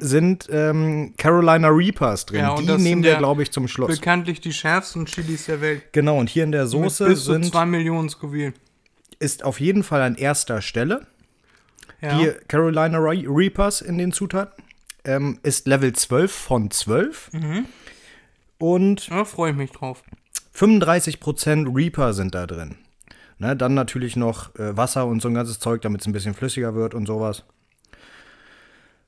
[0.00, 2.42] sind ähm, Carolina Reapers drin.
[2.42, 2.66] Mhm.
[2.66, 3.88] Ja, die nehmen wir, ja glaube ich, zum Schluss.
[3.98, 5.92] Bekanntlich die schärfsten Chilis der Welt.
[5.92, 8.52] Genau, und hier in der Mit Soße bis zu sind, 2 Millionen Scoville.
[9.18, 11.06] ist auf jeden Fall an erster Stelle
[12.00, 12.18] Ja.
[12.18, 14.62] die Carolina Re- Reapers in den Zutaten.
[15.04, 17.30] Ähm, ist Level 12 von 12.
[17.32, 17.64] Mhm.
[18.58, 20.02] Und Da freue ich mich drauf.
[20.54, 22.76] 35% Reaper sind da drin.
[23.40, 26.34] Ne, dann natürlich noch äh, Wasser und so ein ganzes Zeug, damit es ein bisschen
[26.34, 27.44] flüssiger wird und sowas.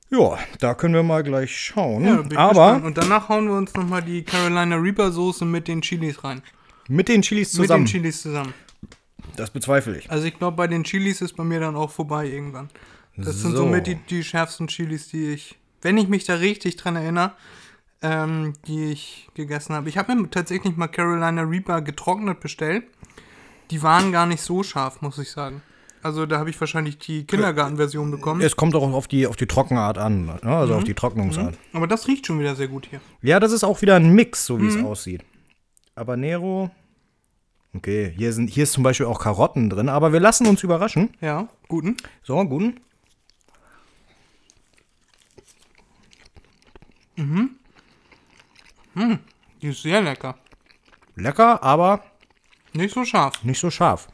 [0.09, 2.03] Ja, da können wir mal gleich schauen.
[2.03, 2.83] Ja, da bin ich Aber.
[2.83, 6.41] Und danach hauen wir uns nochmal die Carolina Reaper Soße mit den Chilis rein.
[6.87, 7.83] mit den Chilis zusammen.
[7.83, 8.53] Mit den Chilis zusammen.
[9.35, 10.11] das bezweifle ich.
[10.11, 12.69] Also ich glaube, bei den Chilis ist bei mir dann auch vorbei irgendwann.
[13.15, 13.57] Das sind So.
[13.57, 17.33] somit die, die schärfsten Chilis, die ich, wenn ich mich da richtig dran erinnere,
[18.01, 19.89] ähm, die ich gegessen habe.
[19.89, 22.83] Ich habe mir tatsächlich mal Carolina Reaper getrocknet bestellt.
[23.71, 25.61] Die waren gar nicht so scharf, muss ich sagen.
[26.01, 28.41] Also da habe ich wahrscheinlich die Kindergartenversion bekommen.
[28.41, 30.39] Es kommt auch auf die, auf die Trockenart an, ne?
[30.43, 30.79] also Mhm.
[30.79, 31.57] auf die Trocknungsart.
[31.71, 32.99] Aber das riecht schon wieder sehr gut hier.
[33.21, 34.79] Ja, das ist auch wieder ein Mix, so wie Mhm.
[34.79, 35.23] es aussieht.
[35.95, 36.71] Aber Nero.
[37.75, 41.09] Okay, hier, sind, hier ist zum Beispiel auch Karotten drin, aber wir lassen uns überraschen.
[41.21, 41.95] Ja, guten.
[42.21, 42.79] So, guten.
[49.61, 50.35] Die ist sehr lecker.
[51.15, 52.03] Lecker, aber
[52.73, 53.43] Nicht so scharf.
[53.43, 54.07] nicht so scharf.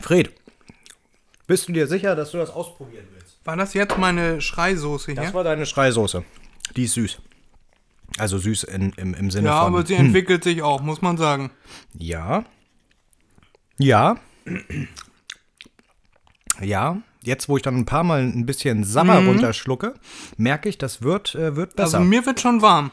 [0.00, 0.32] Fred,
[1.46, 3.38] bist du dir sicher, dass du das ausprobieren willst?
[3.44, 5.34] War das jetzt meine Schreisoße Das hier?
[5.34, 6.24] war deine Schreisoße.
[6.76, 7.18] Die ist süß.
[8.18, 9.74] Also süß in, im, im Sinne Ja, von.
[9.74, 11.50] aber sie entwickelt sich auch, muss man sagen.
[11.94, 12.44] Ja.
[13.78, 14.16] Ja.
[16.60, 16.98] Ja.
[17.24, 19.94] Jetzt, wo ich dann ein paar Mal ein bisschen Sabber runterschlucke,
[20.36, 21.98] merke ich, das wird, äh, wird besser.
[21.98, 22.90] Also mir wird schon warm.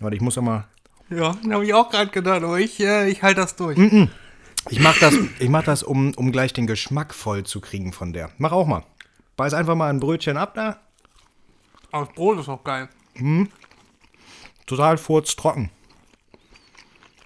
[0.00, 0.66] Warte, ich muss immer.
[1.10, 3.78] Ja, habe ich auch gerade gedacht, aber ich, äh, ich halte das durch.
[4.70, 8.12] Ich mach das, ich mach das um, um gleich den Geschmack voll zu kriegen von
[8.12, 8.30] der.
[8.38, 8.84] Mach auch mal.
[9.36, 10.80] Beiß einfach mal ein Brötchen ab da.
[11.92, 12.88] Aber das Brot ist auch geil.
[14.66, 15.70] Total furztrocken.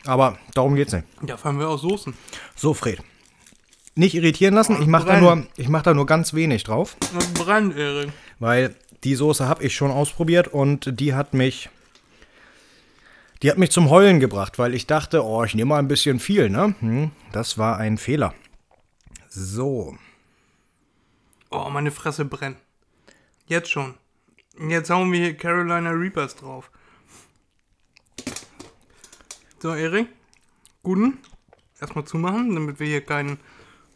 [0.04, 1.06] Aber darum geht's nicht.
[1.22, 2.14] Da fahren wir auch Soßen.
[2.56, 3.00] So, Fred.
[3.94, 4.80] Nicht irritieren lassen.
[4.80, 6.96] Ich mach, da nur, ich mach da nur ganz wenig drauf.
[7.14, 8.10] Das brennt, Erik.
[8.38, 8.74] Weil
[9.04, 11.68] die Soße habe ich schon ausprobiert und die hat mich.
[13.42, 16.18] Die hat mich zum Heulen gebracht, weil ich dachte, oh, ich nehme mal ein bisschen
[16.18, 16.74] viel, ne?
[16.80, 18.34] Hm, das war ein Fehler.
[19.28, 19.96] So.
[21.50, 22.56] Oh, meine Fresse brennt.
[23.46, 23.94] Jetzt schon.
[24.68, 26.70] Jetzt hauen wir hier Carolina Reapers drauf.
[29.60, 30.08] So, Erik.
[30.82, 31.18] Guten.
[31.80, 33.38] Erstmal zumachen, damit wir hier kein,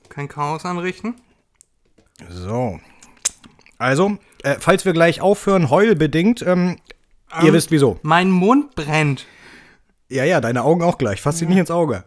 [0.08, 1.16] kein Chaos anrichten.
[2.28, 2.78] So.
[3.78, 6.76] Also, äh, falls wir gleich aufhören, heulbedingt, ähm,
[7.40, 7.98] ihr Ähm, wisst wieso.
[8.02, 9.26] Mein Mund brennt.
[10.08, 11.20] Ja, ja, deine Augen auch gleich.
[11.20, 12.04] Fass sie nicht ins Auge.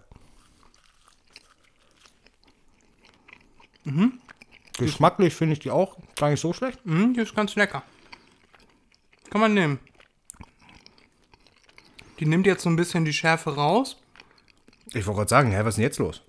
[4.78, 6.86] Geschmacklich finde ich die auch gar nicht so schlecht.
[6.86, 7.84] Mhm, die ist ganz lecker.
[9.30, 9.80] Kann man nehmen.
[12.20, 13.98] Die nimmt jetzt so ein bisschen die Schärfe raus.
[14.94, 16.22] Ich wollte gerade sagen, hä, was ist denn jetzt los?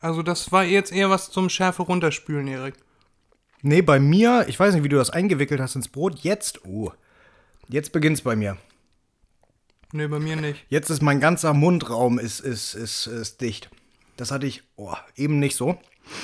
[0.00, 2.74] Also das war jetzt eher was zum Schärfe runterspülen, Erik.
[3.62, 6.20] Nee, bei mir, ich weiß nicht, wie du das eingewickelt hast ins Brot.
[6.20, 6.92] Jetzt, oh,
[7.72, 8.56] jetzt beginnt's bei mir.
[9.92, 10.64] Nee, bei mir nicht.
[10.68, 13.70] Jetzt ist mein ganzer Mundraum ist, ist, ist, ist dicht.
[14.16, 15.78] Das hatte ich oh, eben nicht so.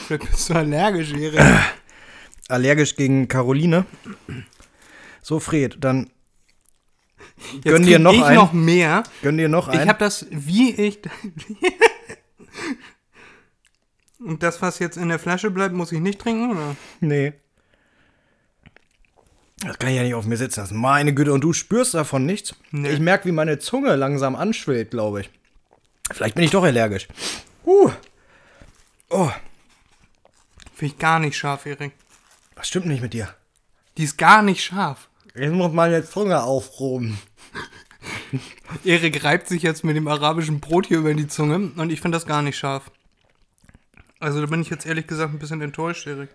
[0.06, 1.40] Vielleicht bist du allergisch, Erik.
[2.48, 3.84] Allergisch gegen Caroline.
[5.20, 6.10] So, Fred, dann
[7.52, 8.36] Jetzt Gönn dir noch ich einen.
[8.36, 9.02] noch mehr.
[9.22, 9.88] gönn dir noch Ich einen.
[9.88, 11.00] habe das, wie ich.
[14.18, 16.76] Und das, was jetzt in der Flasche bleibt, muss ich nicht trinken, oder?
[17.00, 17.34] Nee.
[19.60, 20.76] Das kann ich ja nicht auf mir sitzen lassen.
[20.76, 22.54] Meine Güte, und du spürst davon nichts.
[22.70, 22.90] Nee.
[22.90, 25.30] Ich merke, wie meine Zunge langsam anschwillt, glaube ich.
[26.10, 27.08] Vielleicht bin ich doch allergisch.
[27.66, 27.90] Uh.
[29.10, 29.30] Oh,
[30.78, 31.90] Finde ich gar nicht scharf, Erik.
[32.54, 33.34] was stimmt nicht mit dir?
[33.96, 35.08] Die ist gar nicht scharf.
[35.34, 37.18] Ich muss meine Zunge aufproben.
[38.84, 42.14] Erik reibt sich jetzt mit dem arabischen Brot hier über die Zunge und ich finde
[42.14, 42.92] das gar nicht scharf.
[44.20, 46.30] Also da bin ich jetzt ehrlich gesagt ein bisschen enttäuscht, Erik.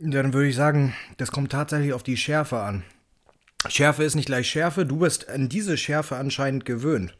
[0.00, 2.84] Dann würde ich sagen, das kommt tatsächlich auf die Schärfe an.
[3.68, 7.16] Schärfe ist nicht gleich Schärfe, du bist an diese Schärfe anscheinend gewöhnt.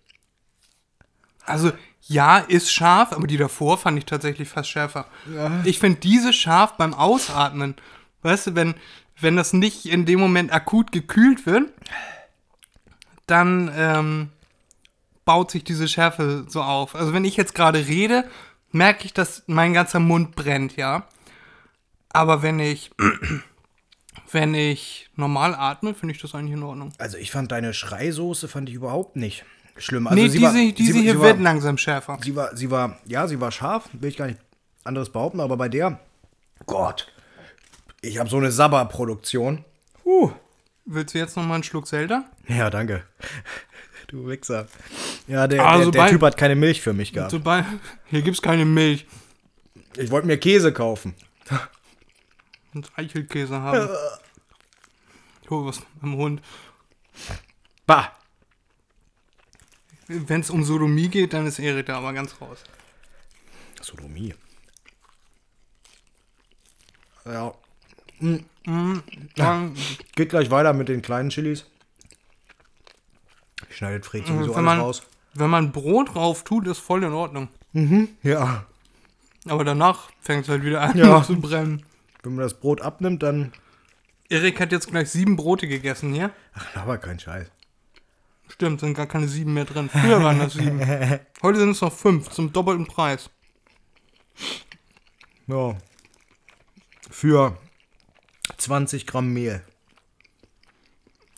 [1.45, 1.73] Also
[2.03, 5.07] ja, ist scharf, aber die davor fand ich tatsächlich fast schärfer.
[5.65, 7.75] Ich finde diese scharf beim Ausatmen.
[8.23, 8.75] Weißt du, wenn,
[9.21, 11.73] wenn das nicht in dem Moment akut gekühlt wird,
[13.27, 14.31] dann ähm,
[15.25, 16.95] baut sich diese Schärfe so auf.
[16.95, 18.25] Also wenn ich jetzt gerade rede,
[18.71, 21.07] merke ich, dass mein ganzer Mund brennt, ja.
[22.17, 22.91] Aber wenn ich,
[24.33, 26.93] wenn ich normal atme, finde ich das eigentlich in Ordnung.
[26.99, 29.45] Also ich fand deine Schreisoße fand ich überhaupt nicht
[29.77, 30.07] schlimm.
[30.07, 32.19] Also nee, diese, war, diese sie, hier sie wird war, langsam schärfer.
[32.23, 34.41] sie war, sie war, ja, sie war scharf, will ich gar nicht
[34.85, 36.01] anderes behaupten, aber bei der,
[36.65, 37.13] Gott,
[38.01, 39.65] ich habe so eine Sabber-Produktion.
[40.05, 40.31] Uh.
[40.87, 42.25] Willst du jetzt noch mal einen Schluck Zelda?
[42.49, 43.05] Ja, danke.
[44.09, 44.69] Du Wichser.
[45.27, 47.33] Ja, der, Also der, der Typ hat keine Milch für mich gehabt.
[47.33, 47.67] Sobald,
[48.07, 49.05] hier gibt's keine Milch.
[49.97, 51.15] Ich wollte mir Käse kaufen.
[52.77, 53.89] Und Eichelkäse haben.
[55.49, 56.43] Oh, was am Hund.
[57.87, 58.13] Bah.
[60.09, 62.63] Wenn es um Sodomie geht, dann ist Erik da aber ganz raus.
[63.81, 64.35] Sodomie.
[67.25, 67.55] Ja.
[69.37, 69.75] Dann,
[70.15, 71.65] Geht gleich weiter mit den kleinen Chilis.
[73.71, 75.09] Schneidet Fred sowieso wenn, man, alles raus.
[75.33, 77.49] wenn man Brot drauf tut, ist voll in Ordnung.
[78.23, 78.67] Ja.
[79.47, 81.23] Aber danach fängt es halt wieder an Ja.
[81.25, 81.86] zu brennen.
[82.27, 83.53] Wenn man das Brot abnimmt, dann.
[84.29, 86.33] Erik hat jetzt gleich sieben Brote gegessen hier.
[86.55, 87.49] Ach, aber kein Scheiß.
[88.49, 89.89] Stimmt, sind gar keine sieben mehr drin.
[89.89, 90.81] Früher waren das sieben.
[91.43, 93.31] Heute sind es noch fünf, zum doppelten Preis.
[95.47, 95.77] Ja.
[97.09, 97.57] Für
[98.57, 99.63] 20 Gramm Mehl.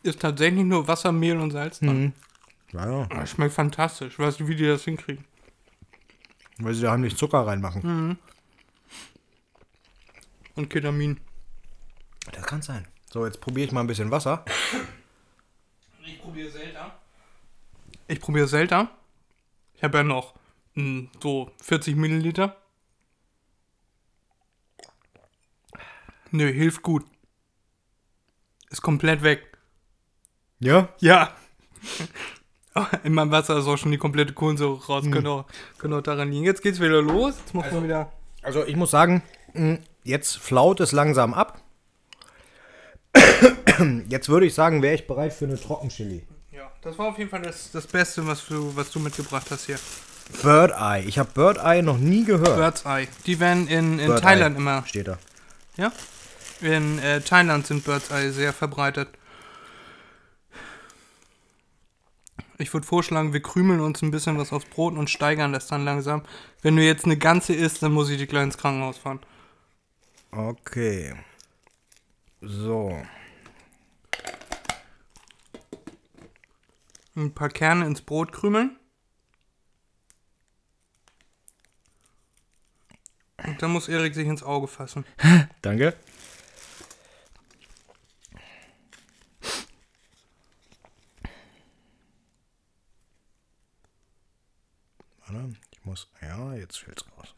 [0.02, 2.14] Ist tatsächlich nur Wasser, Mehl und Salz dran.
[2.72, 3.06] Ja, ja.
[3.08, 4.18] Das schmeckt fantastisch.
[4.18, 5.26] Weißt du, wie die das hinkriegen?
[6.56, 8.16] Weil sie da heimlich Zucker reinmachen.
[10.58, 11.20] Und Ketamin.
[12.32, 12.88] Das kann sein.
[13.12, 14.44] So, jetzt probiere ich mal ein bisschen Wasser.
[16.04, 16.98] Ich probiere Zelda.
[18.08, 18.90] Ich probiere Zelda.
[19.74, 20.34] Ich habe ja noch
[20.74, 22.56] mh, so 40 Milliliter.
[26.32, 27.06] Nö, hilft gut.
[28.70, 29.56] Ist komplett weg.
[30.58, 30.88] Ja?
[30.98, 31.36] Ja.
[33.04, 35.04] In meinem Wasser ist auch schon die komplette Kohlensäure raus.
[35.08, 35.46] Könnte, auch,
[35.78, 36.44] könnte auch daran liegen.
[36.44, 37.38] Jetzt geht's wieder los.
[37.38, 38.12] Jetzt muss man wieder.
[38.42, 39.78] Also ich muss sagen, mh,
[40.08, 41.62] jetzt flaut es langsam ab.
[44.08, 46.26] Jetzt würde ich sagen, wäre ich bereit für eine Trockenchili.
[46.52, 49.66] Ja, das war auf jeden Fall das, das Beste, was du, was du mitgebracht hast
[49.66, 49.78] hier.
[50.42, 51.04] Bird Eye.
[51.06, 52.56] Ich habe Bird Eye noch nie gehört.
[52.56, 53.08] Bird's Eye.
[53.26, 54.86] Die werden in, in Bird Thailand Eye immer.
[54.86, 55.18] Steht da.
[55.76, 55.92] Ja?
[56.60, 59.08] In äh, Thailand sind Bird's Eye sehr verbreitet.
[62.58, 65.84] Ich würde vorschlagen, wir krümeln uns ein bisschen was aufs Brot und steigern das dann
[65.84, 66.22] langsam.
[66.60, 69.20] Wenn du jetzt eine ganze isst, dann muss ich dich gleich ins Krankenhaus fahren.
[70.30, 71.14] Okay.
[72.40, 73.02] So.
[77.16, 78.78] Ein paar Kerne ins Brot krümeln.
[83.44, 85.04] Und dann muss Erik sich ins Auge fassen.
[85.62, 85.96] Danke.
[95.26, 96.08] Warte, ich muss.
[96.20, 97.34] Ja, jetzt fällt's raus.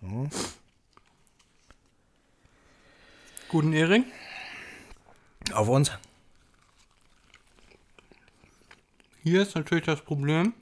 [0.00, 0.28] So.
[3.48, 4.04] Guten Erik.
[5.52, 5.90] Auf uns.
[9.22, 10.54] Hier ist natürlich das Problem,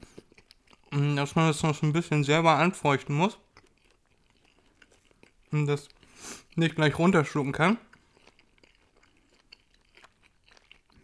[0.90, 3.38] mh, dass man das noch so ein bisschen selber anfeuchten muss.
[5.50, 5.88] Und das
[6.54, 7.78] nicht gleich runterschlucken kann.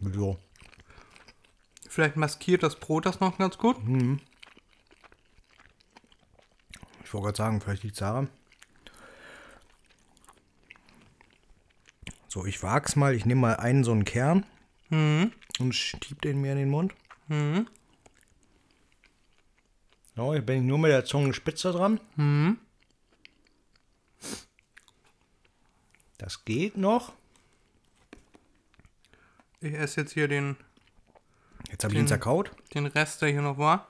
[0.01, 0.39] So.
[1.89, 3.77] Vielleicht maskiert das Brot das noch ganz gut.
[7.13, 8.27] Ich wollte gerade sagen, vielleicht liegt Sarah.
[12.27, 13.15] So, ich wag's mal.
[13.15, 14.47] Ich nehme mal einen so einen Kern
[14.89, 16.95] und schieb den mir in den Mund.
[20.17, 22.59] So, jetzt bin ich nur mit der Zungenspitze dran.
[26.17, 27.13] Das geht noch.
[29.61, 30.57] Ich esse jetzt hier den,
[31.71, 32.53] Jetzt habe ich ihn Den- zerkaut.
[32.73, 33.87] den Rest, der hier noch war.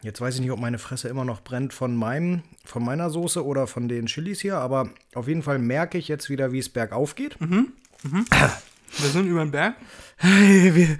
[0.00, 3.44] Jetzt weiß ich nicht, ob meine Fresse immer noch brennt von meinem, von meiner Soße
[3.44, 6.68] oder von den Chilis hier, aber auf jeden Fall merke ich jetzt wieder, wie es
[6.68, 7.36] bergauf geht.
[7.40, 9.76] Wir sind über den Berg.
[10.20, 10.98] wir,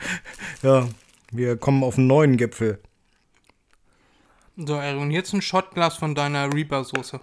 [0.62, 0.88] ja,
[1.32, 2.80] wir kommen auf einen neuen Gipfel.
[4.57, 7.20] So, Erik, und jetzt ein Shotglas von deiner Reaper-Soße.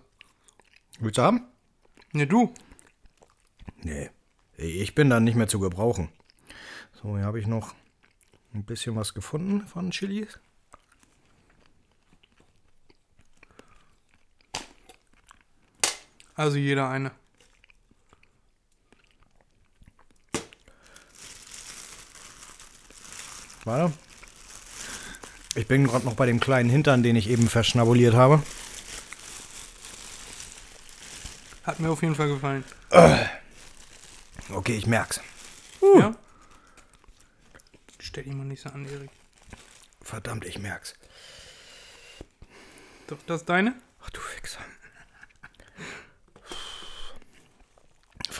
[0.99, 1.43] Willst du haben?
[2.13, 2.53] Ne, du.
[3.83, 4.09] Nee.
[4.57, 6.09] Ich bin dann nicht mehr zu gebrauchen.
[6.93, 7.75] So, hier habe ich noch
[8.53, 10.39] ein bisschen was gefunden von Chilis.
[16.35, 17.11] Also jeder eine.
[23.63, 23.93] Warte.
[25.55, 28.43] Ich bin gerade noch bei dem kleinen Hintern, den ich eben verschnabuliert habe.
[31.63, 32.63] Hat mir auf jeden Fall gefallen.
[34.49, 35.21] Okay, ich merk's.
[35.81, 36.15] Ja?
[37.99, 39.09] Stell dich mal nicht so an, Erik.
[40.01, 40.93] Verdammt, ich merk's.
[43.07, 43.73] Doch, das ist deine?
[44.03, 44.59] Ach du Fixer.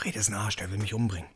[0.05, 1.27] Fred ist ein Arsch, der will mich umbringen.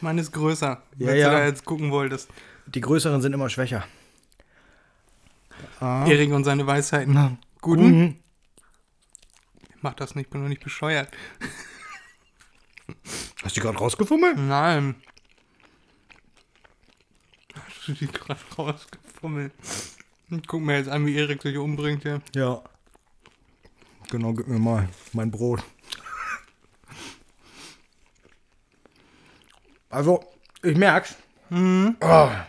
[0.00, 1.30] Meine ist größer, Ja, wenn ja.
[1.30, 2.30] du da jetzt gucken wolltest.
[2.66, 3.84] Die größeren sind immer schwächer.
[5.80, 6.06] Ah.
[6.06, 7.38] Erik und seine Weisheiten.
[7.60, 7.86] Guten?
[7.98, 8.16] Mhm.
[9.74, 11.10] Ich mach das nicht, bin doch nicht bescheuert.
[13.42, 14.38] Hast du die gerade rausgefummelt?
[14.38, 14.94] Nein.
[17.56, 19.52] Hast du die gerade rausgefummelt?
[20.30, 22.22] Ich guck mir jetzt an, wie Erik sich umbringt hier.
[22.32, 22.62] Ja.
[24.12, 25.62] Genau, gib mir mal mein Brot.
[29.88, 30.22] Also,
[30.62, 31.16] ich merk's.
[32.00, 32.44] Ah.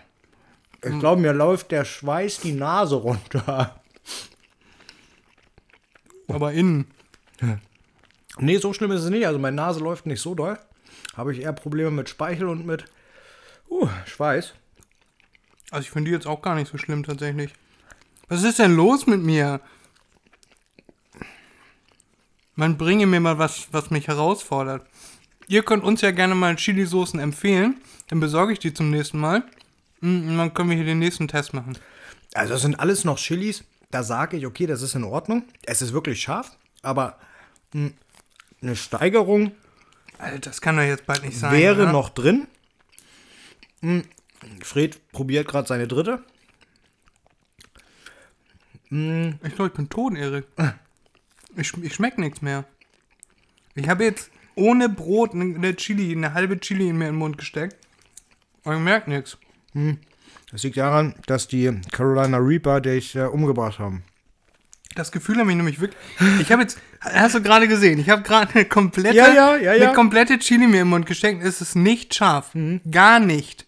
[0.81, 3.81] Ich glaube, mir läuft der Schweiß die Nase runter.
[6.27, 6.91] Aber innen.
[8.39, 9.25] Nee, so schlimm ist es nicht.
[9.25, 10.59] Also, meine Nase läuft nicht so doll.
[11.15, 12.83] Habe ich eher Probleme mit Speichel und mit
[13.69, 14.53] uh, Schweiß.
[15.71, 17.53] Also ich finde die jetzt auch gar nicht so schlimm tatsächlich.
[18.27, 19.61] Was ist denn los mit mir?
[22.55, 24.85] Man bringe mir mal was, was mich herausfordert.
[25.47, 27.81] Ihr könnt uns ja gerne mal Chili-Soßen empfehlen.
[28.07, 29.43] Dann besorge ich die zum nächsten Mal.
[30.01, 31.77] Mm, Und dann können wir hier den nächsten Test machen.
[32.33, 33.63] Also, das sind alles noch Chilis.
[33.91, 35.43] Da sage ich, okay, das ist in Ordnung.
[35.65, 37.17] Es ist wirklich scharf, aber
[37.73, 37.91] mh,
[38.61, 39.51] eine Steigerung
[40.17, 41.51] Alter, das kann doch jetzt bald nicht sein.
[41.51, 41.91] wäre oder?
[41.91, 42.47] noch drin.
[43.81, 44.03] Hm,
[44.63, 46.23] Fred probiert gerade seine dritte.
[48.89, 50.45] Ich glaube, ich bin tot, Erik.
[51.55, 52.65] Ich, ich schmeck nichts mehr.
[53.75, 57.37] Ich habe jetzt ohne Brot eine, Chili, eine halbe Chili in mir in den Mund
[57.37, 57.75] gesteckt.
[58.63, 59.37] Aber ich merke nichts.
[60.51, 64.03] Das liegt daran, dass die Carolina Reaper dich äh, umgebracht haben.
[64.95, 65.99] Das Gefühl habe ich nämlich wirklich.
[66.39, 69.73] Ich habe jetzt, hast du gerade gesehen, ich habe gerade eine komplette, Ja, ja, ja,
[69.73, 69.85] ja.
[69.87, 71.43] eine komplette Chili mir im Mund gesteckt.
[71.43, 72.53] Es ist nicht scharf.
[72.53, 72.81] Mhm.
[72.91, 73.65] Gar nicht.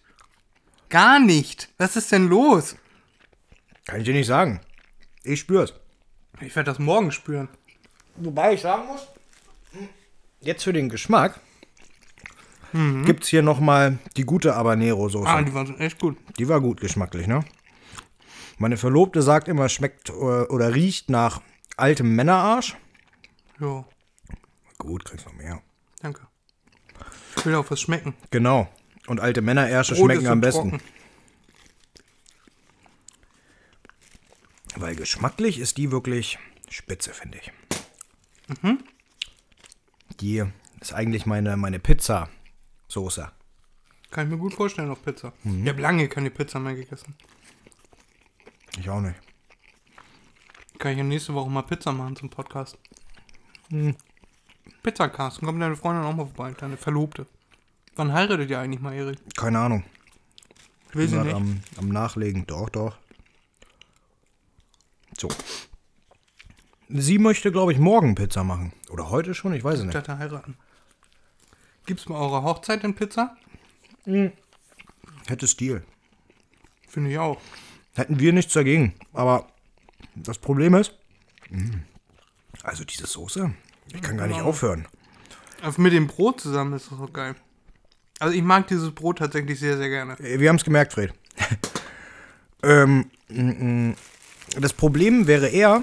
[0.88, 1.68] Gar nicht.
[1.78, 2.76] Was ist denn los?
[3.86, 4.60] Kann ich dir nicht sagen.
[5.24, 5.74] Ich spür's.
[6.40, 7.48] Ich werde das morgen spüren.
[8.18, 9.06] Wobei ich sagen muss,
[10.40, 11.40] jetzt für den Geschmack
[13.04, 15.26] gibt's hier nochmal die gute Habanero-Soße.
[15.26, 16.18] Ah, die waren echt gut.
[16.38, 17.42] Die war gut geschmacklich, ne?
[18.58, 21.40] Meine Verlobte sagt immer, schmeckt äh, oder riecht nach
[21.78, 22.76] altem Männerarsch.
[23.58, 23.86] Jo,
[24.78, 25.62] Gut, kriegst noch mehr.
[26.02, 26.26] danke.
[27.36, 28.14] Ich will auch was schmecken.
[28.30, 28.68] Genau.
[29.06, 30.70] Und alte Männerärsche Brot schmecken so am besten.
[30.70, 30.84] trocken.
[34.76, 36.38] Weil geschmacklich ist die wirklich
[36.68, 37.52] spitze, finde ich.
[38.48, 38.78] Mhm.
[40.20, 40.44] Die
[40.80, 43.30] ist eigentlich meine, meine Pizza-Soße.
[44.10, 45.32] Kann ich mir gut vorstellen auf Pizza.
[45.42, 45.62] Mhm.
[45.64, 47.14] Ich habe lange keine Pizza mehr gegessen.
[48.78, 49.16] Ich auch nicht.
[50.78, 52.78] Kann ich ja nächste Woche mal Pizza machen zum Podcast.
[53.70, 53.96] Hm.
[54.82, 55.40] Pizzacast.
[55.40, 57.26] Kommt deine Freundin auch mal vorbei, deine Verlobte.
[57.96, 59.18] Wann heiratet ihr eigentlich mal, Erik?
[59.36, 59.84] Keine Ahnung.
[60.92, 61.34] Will sie nicht?
[61.34, 62.46] am, am Nachlegen.
[62.46, 62.96] Doch, doch.
[65.18, 65.28] So.
[66.88, 68.72] Sie möchte, glaube ich, morgen Pizza machen.
[68.90, 69.52] Oder heute schon?
[69.54, 69.94] Ich weiß es Ich nicht.
[69.96, 70.56] dachte heiraten.
[71.86, 73.36] Gibt's bei eurer Hochzeit denn Pizza?
[75.26, 75.82] Hätte Stil.
[76.88, 77.40] Finde ich auch.
[77.94, 78.94] Hätten wir nichts dagegen.
[79.12, 79.46] Aber
[80.14, 80.92] das Problem ist,
[81.50, 81.78] mh,
[82.62, 83.52] also diese Soße,
[83.92, 84.48] ich kann gar nicht Genau.
[84.50, 84.86] aufhören.
[85.62, 87.34] Also mit dem Brot zusammen ist das auch geil.
[88.20, 90.18] Also ich mag dieses Brot tatsächlich sehr, sehr gerne.
[90.20, 91.12] Äh, Wir haben es gemerkt, Fred.
[92.62, 93.96] ähm, mm, mm,
[94.60, 95.82] das Problem wäre eher,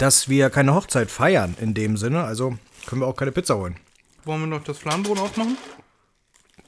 [0.00, 2.24] dass wir keine Hochzeit feiern in dem Sinne.
[2.24, 2.56] Also
[2.86, 3.76] können wir auch keine Pizza holen.
[4.24, 5.58] Wollen wir noch das Fladenbrot aufmachen?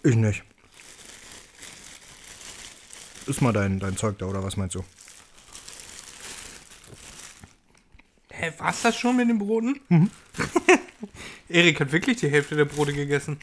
[0.02, 0.44] Ich nicht.
[3.26, 4.84] Ist mal dein, dein Zeug da, oder was meinst du?
[8.30, 9.80] Hä, war's das schon mit den Broten?
[11.48, 13.38] Erik hat wirklich die Hälfte der Brote gegessen.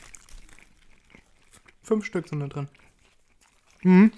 [1.82, 4.11] Fünf Stück sind da drin.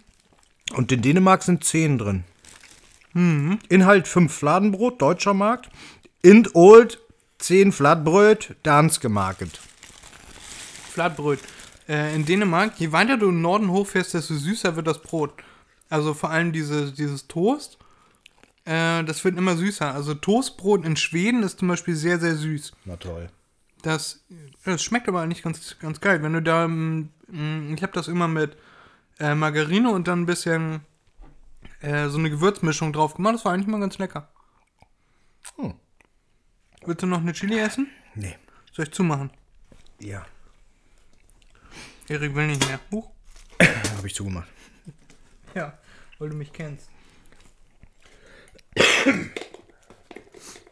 [0.73, 2.23] Und in Dänemark sind 10 drin.
[3.13, 5.69] Inhalt 5 Fladenbrot, deutscher Markt.
[6.21, 6.99] Int old
[7.39, 9.59] 10 Flatbröt, danske Market.
[10.91, 11.39] Flatbrot.
[11.88, 15.33] Äh, in Dänemark, je weiter du im Norden hochfährst, desto süßer wird das Brot.
[15.89, 17.77] Also vor allem diese, dieses Toast.
[18.65, 19.93] Äh, das wird immer süßer.
[19.93, 22.71] Also Toastbrot in Schweden ist zum Beispiel sehr, sehr süß.
[22.85, 23.29] Na toll.
[23.81, 24.23] Das,
[24.63, 26.21] das schmeckt aber eigentlich ganz, ganz geil.
[26.21, 28.55] Wenn du da, mm, mm, ich habe das immer mit
[29.19, 30.81] äh, Margarine und dann ein bisschen
[31.81, 33.35] äh, so eine Gewürzmischung drauf gemacht.
[33.35, 34.29] Das war eigentlich immer ganz lecker.
[35.57, 35.73] Hm.
[36.85, 37.87] Willst du noch eine Chili essen?
[38.15, 38.35] Nee.
[38.71, 39.31] Soll ich zumachen?
[39.99, 40.25] Ja.
[42.07, 42.79] Erik will nicht mehr.
[42.91, 43.11] Huch.
[43.97, 44.47] Habe ich zugemacht.
[45.53, 45.77] Ja,
[46.19, 46.89] weil du mich kennst.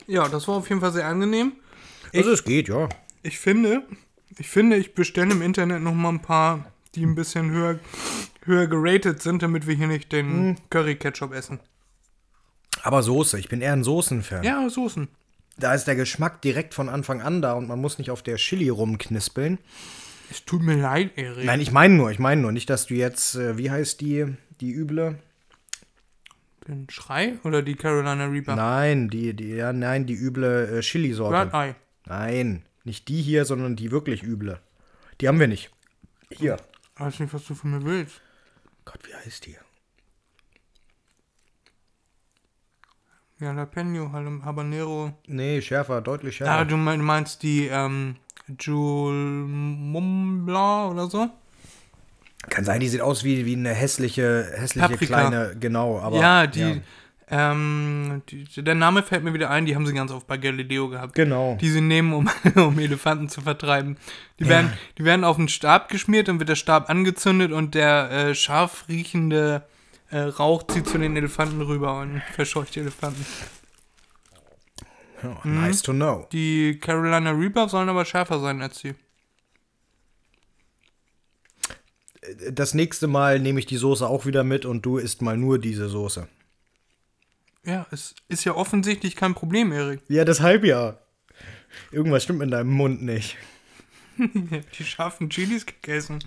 [0.08, 1.54] ja, das war auf jeden Fall sehr angenehm.
[2.14, 2.90] Also es geht, ja.
[3.22, 3.84] Ich finde,
[4.38, 7.80] ich finde, ich bestelle im Internet noch mal ein paar, die ein bisschen höher,
[8.50, 11.60] höher geratet sind, damit wir hier nicht den Curry-Ketchup essen.
[12.82, 14.44] Aber Soße, ich bin eher ein Soßenfan.
[14.44, 15.08] Ja, Soßen.
[15.58, 18.38] Da ist der Geschmack direkt von Anfang an da und man muss nicht auf der
[18.38, 19.60] Chili rumknispeln.
[20.32, 21.46] Es tut mir leid, Erik.
[21.46, 24.26] Nein, ich meine nur, ich meine nur, nicht, dass du jetzt, äh, wie heißt die,
[24.62, 25.20] die üble?
[26.68, 28.56] Den Schrei oder die Carolina Reaper?
[28.56, 31.50] Nein, die, die, ja, nein, die üble äh, Red Chili-Sorte.
[31.52, 31.76] Eye.
[32.06, 34.60] Nein, nicht die hier, sondern die wirklich üble.
[35.20, 35.72] Die haben wir nicht.
[36.32, 36.58] Hier.
[36.96, 38.22] Weiß nicht, was du von mir willst.
[38.92, 39.56] Gott, wie heißt die?
[43.40, 45.14] Jalapeno, Habanero.
[45.28, 46.66] Nee, schärfer, deutlich Ah, schärfer.
[46.66, 48.16] du mein- meinst die, ähm,
[48.60, 51.30] Jule Mumbla oder so?
[52.50, 55.06] Kann sein, die sieht aus wie, wie eine hässliche, hässliche Paprika.
[55.30, 56.18] kleine, genau, aber.
[56.18, 56.82] ja, die,
[57.32, 58.24] Ähm,
[58.58, 61.14] der Name fällt mir wieder ein, die haben sie ganz oft bei Galileo gehabt.
[61.14, 61.58] Genau.
[61.62, 63.98] Die sie nehmen, um, um Elefanten zu vertreiben.
[64.40, 64.50] Die, Ja.
[64.50, 68.36] werden, die werden auf einen Stab geschmiert, dann wird der Stab angezündet und der äh,
[68.36, 69.64] scharf riechende
[70.10, 73.24] äh, Rauch zieht zu den Elefanten rüber und verscheucht die Elefanten.
[75.22, 76.28] Ja, Nice to know.
[76.32, 78.96] Die Carolina Reaper sollen aber schärfer sein als die.
[82.52, 85.60] Das nächste Mal nehme ich die Soße auch wieder mit und du isst mal nur
[85.60, 86.28] diese Soße.
[87.66, 90.02] Ja, es ist ja offensichtlich kein Problem, Erik.
[90.08, 90.98] Ja, deshalb ja.
[91.92, 93.38] Irgendwas stimmt in deinem Mund nicht.
[94.18, 96.20] Die scharfen Chilis gegessen.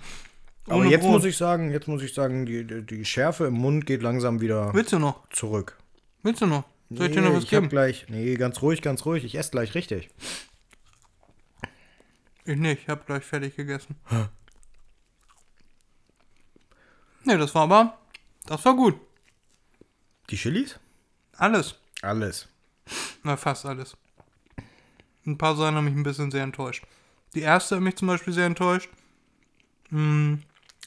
[0.65, 1.11] Aber Ohne jetzt Brot.
[1.11, 4.73] muss ich sagen, jetzt muss ich sagen, die, die, Schärfe im Mund geht langsam wieder
[4.73, 5.27] Willst du noch?
[5.29, 5.77] zurück.
[6.21, 6.63] Willst du noch?
[6.89, 7.69] Soll ich dir noch was ich hab geben?
[7.69, 8.05] gleich.
[8.07, 9.25] Nee, ganz ruhig, ganz ruhig.
[9.25, 10.09] Ich esse gleich richtig.
[12.45, 13.95] Ich nicht, ich hab gleich fertig gegessen.
[17.25, 17.97] Ne, das war aber.
[18.45, 18.95] Das war gut.
[20.29, 20.79] Die Chilis?
[21.37, 21.75] Alles.
[22.01, 22.47] Alles.
[23.23, 23.95] Na, fast alles.
[25.25, 26.83] Ein paar Sachen haben mich ein bisschen sehr enttäuscht.
[27.33, 28.89] Die erste hat mich zum Beispiel sehr enttäuscht.
[29.89, 30.41] Hm,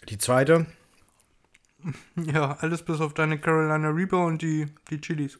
[0.09, 0.66] Die zweite?
[2.16, 5.39] ja, alles bis auf deine Carolina Reaper und die, die Chilis.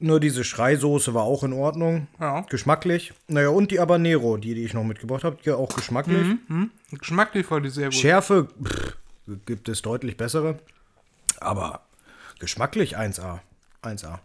[0.00, 2.08] Nur diese Schreisoße war auch in Ordnung.
[2.20, 2.40] Ja.
[2.42, 3.14] Geschmacklich.
[3.28, 6.36] Naja, und die Habanero, die, die ich noch mitgebracht habe, die auch geschmacklich.
[6.48, 6.70] Hm?
[6.90, 7.94] Geschmacklich war die sehr gut.
[7.94, 8.96] Schärfe pff,
[9.46, 10.58] gibt es deutlich bessere.
[11.40, 11.86] Aber
[12.38, 13.40] geschmacklich 1A.
[13.84, 14.18] 1A.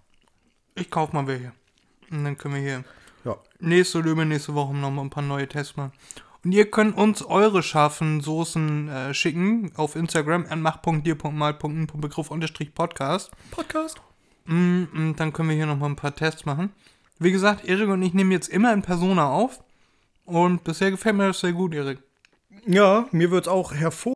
[0.75, 1.51] Ich kauf mal welche.
[2.11, 2.83] Und dann können wir hier
[3.25, 3.37] Ja.
[3.59, 5.91] nächste oder übernächste Woche noch mal ein paar neue Tests machen.
[6.43, 13.31] Und ihr könnt uns eure scharfen Soßen äh, schicken auf Instagram an mach.dir.mal.begriff unterstrich Podcast.
[13.51, 14.01] Podcast.
[14.45, 16.71] Mm, Und dann können wir hier noch mal ein paar Tests machen.
[17.19, 19.61] Wie gesagt, Erik und ich nehmen jetzt immer in Persona auf.
[20.25, 21.99] Und bisher gefällt mir das sehr gut, Erik.
[22.65, 24.07] Ja, mir wird es auch hervor.